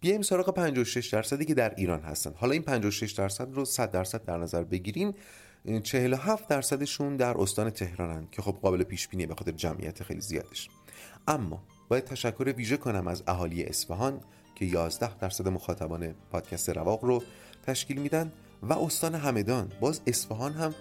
بیایم 0.00 0.22
سراغ 0.22 0.54
56 0.54 1.08
درصدی 1.08 1.44
که 1.44 1.54
در 1.54 1.74
ایران 1.74 2.00
هستن. 2.00 2.32
حالا 2.36 2.52
این 2.52 2.62
56 2.62 3.12
درصد 3.12 3.54
رو 3.54 3.64
100 3.64 3.90
درصد 3.90 4.24
در 4.24 4.38
نظر 4.38 4.64
بگیریم 4.64 5.14
47 5.82 6.48
درصدشون 6.48 7.16
در 7.16 7.38
استان 7.38 7.70
تهرانن 7.70 8.28
که 8.32 8.42
خب 8.42 8.56
قابل 8.62 8.82
پیش 8.82 9.08
بینیه 9.08 9.26
به 9.26 9.34
خاطر 9.34 9.52
جمعیت 9.52 10.02
خیلی 10.02 10.20
زیادش. 10.20 10.68
اما 11.28 11.62
باید 11.88 12.04
تشکر 12.04 12.54
ویژه 12.56 12.76
کنم 12.76 13.08
از 13.08 13.22
اهالی 13.26 13.64
اصفهان 13.64 14.20
که 14.54 14.64
11 14.64 15.18
درصد 15.18 15.48
مخاطبان 15.48 16.14
پادکست 16.30 16.70
رواق 16.70 17.04
رو 17.04 17.22
تشکیل 17.66 18.00
میدن 18.00 18.32
و 18.62 18.72
استان 18.72 19.14
همدان. 19.14 19.72
باز 19.80 20.00
اصفهان 20.06 20.52
هم 20.52 20.74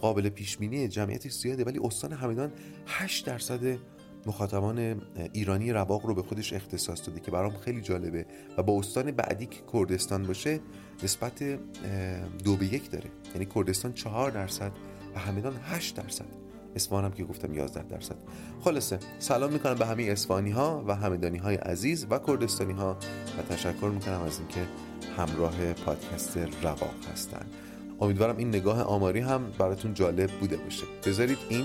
قابل 0.00 0.28
پیش 0.28 0.56
بینی 0.56 0.88
جمعیت 0.88 1.28
زیاده 1.28 1.64
ولی 1.64 1.80
استان 1.84 2.12
همدان 2.12 2.52
8 2.86 3.26
درصد 3.26 3.78
مخاطبان 4.26 5.02
ایرانی 5.32 5.72
رواق 5.72 6.06
رو 6.06 6.14
به 6.14 6.22
خودش 6.22 6.52
اختصاص 6.52 7.08
داده 7.08 7.20
که 7.20 7.30
برام 7.30 7.56
خیلی 7.56 7.80
جالبه 7.80 8.26
و 8.58 8.62
با 8.62 8.78
استان 8.78 9.10
بعدی 9.10 9.46
که 9.46 9.60
کردستان 9.72 10.22
باشه 10.22 10.60
نسبت 11.02 11.42
دو 12.44 12.56
به 12.56 12.74
یک 12.74 12.90
داره. 12.90 13.10
یعنی 13.34 13.46
کردستان 13.54 13.92
چهار 13.92 14.30
درصد 14.30 14.72
و 15.14 15.18
همدان 15.18 15.56
هشت 15.62 15.96
درصد. 15.96 16.26
اسفان 16.76 17.04
هم 17.04 17.12
که 17.12 17.24
گفتم 17.24 17.54
11 17.54 17.82
درصد. 17.82 18.16
خلاصه 18.60 18.98
سلام 19.18 19.52
می‌کنم 19.52 19.74
به 19.74 19.86
همه 19.86 20.02
اسفانی 20.02 20.50
ها 20.50 20.84
و 20.86 20.94
همدانی 20.94 21.38
های 21.38 21.54
عزیز 21.54 22.06
و 22.10 22.18
کردستانی 22.18 22.72
ها 22.72 22.96
و 23.38 23.54
تشکر 23.54 23.90
می‌کنم 23.94 24.22
از 24.22 24.38
اینکه 24.38 24.60
همراه 25.16 25.72
پادکست 25.72 26.38
رواق 26.62 26.94
هستن. 27.12 27.46
امیدوارم 28.00 28.36
این 28.36 28.48
نگاه 28.48 28.82
آماری 28.82 29.20
هم 29.20 29.52
براتون 29.58 29.94
جالب 29.94 30.30
بوده 30.30 30.56
باشه. 30.56 30.84
بذارید 31.06 31.38
این 31.48 31.64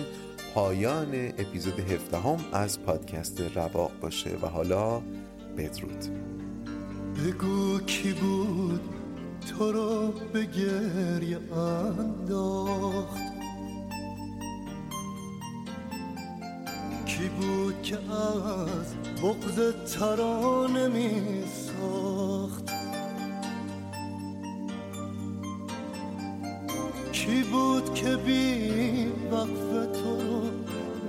پایان 0.55 1.15
اپیزود 1.37 1.79
17 1.79 2.17
هم 2.17 2.37
از 2.53 2.81
پادکست 2.81 3.41
رواق 3.41 3.91
باشه 4.01 4.29
و 4.41 4.47
حالا 4.47 5.01
بدرود. 5.57 6.05
بگو 7.15 7.79
کی 7.79 8.13
بود 8.13 8.81
تو 9.49 9.71
رو 9.71 10.13
به 10.33 10.45
گریه 10.45 11.53
انداخت؟ 11.53 13.21
کی 17.05 17.29
بود 17.29 17.81
که 17.81 17.95
از 17.95 18.95
بغض 19.23 19.73
ترانه 19.93 20.87
می 20.87 21.43
ساخت؟ 21.47 22.71
کی 27.11 27.43
بود 27.43 27.93
که 27.93 28.15
بی 28.15 29.04
وقف 29.31 29.99
تو 30.01 30.21
رو 30.21 30.41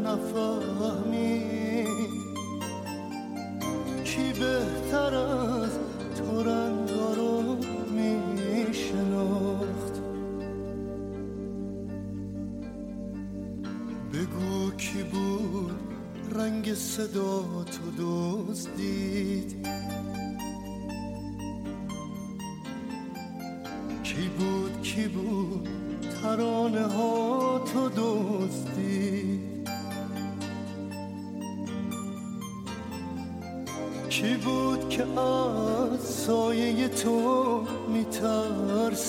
نفهمید 0.05 1.87
کی 4.05 4.33
بهتر 4.33 5.15
از 5.15 5.79
تو 6.17 6.43
رنگا 6.43 7.15
رو 7.15 7.57
می 7.91 8.75
شناخت 8.75 10.01
بگو 14.13 14.71
کی 14.77 15.03
بود 15.03 15.81
رنگ 16.35 16.75
صدا 16.75 17.65
تو 17.65 17.83
دزدید 17.99 19.67
کی 24.03 24.29
بود 24.39 24.83
کی 24.83 25.09
بود 25.09 25.69
ترانه 26.23 26.87
ها 26.87 27.46
تو 27.77 27.89
دزدید 27.89 29.69
کی 34.09 34.35
بود 34.37 34.89
که 34.89 35.21
از 35.21 36.01
سایه 36.01 36.89
تو 36.89 37.63
میترسید 37.89 39.07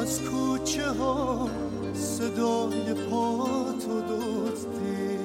از 0.00 0.20
کوچه 0.20 0.90
ها 0.90 1.48
صدای 1.94 2.94
پا 3.10 3.48
تو 3.72 4.00
دزدید 4.00 5.20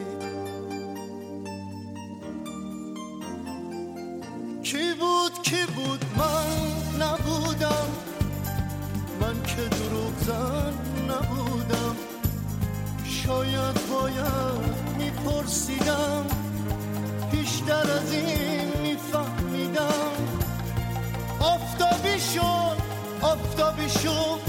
کی 4.63 4.93
بود 4.99 5.41
کی 5.43 5.65
بود؟ 5.75 6.05
من 6.17 6.47
نبودم. 7.05 8.06
من 9.27 9.43
که 9.43 9.61
دروغ 9.61 10.13
زن 10.25 10.73
نبودم. 11.09 11.95
شاید 13.05 13.77
باید 13.91 14.75
میپرسیدم. 14.97 16.25
بیشتر 17.31 17.91
از 17.91 18.13
این 18.13 18.81
میفهمیدم. 18.81 20.11
آفتابی 21.39 22.19
شد 22.19 22.77
آفتابی 23.21 23.89
شد 23.89 24.41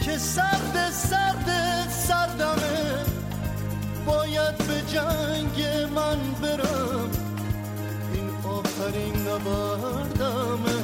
که 0.00 0.18
سرد 0.18 0.90
سرد 0.90 1.88
سردمه. 1.90 3.04
باید 4.06 4.58
به 4.58 4.82
جنگ 4.92 5.88
من 5.94 6.18
برم. 6.42 7.10
این 8.14 8.30
آخرین 8.44 9.28
نبرد 9.28 10.79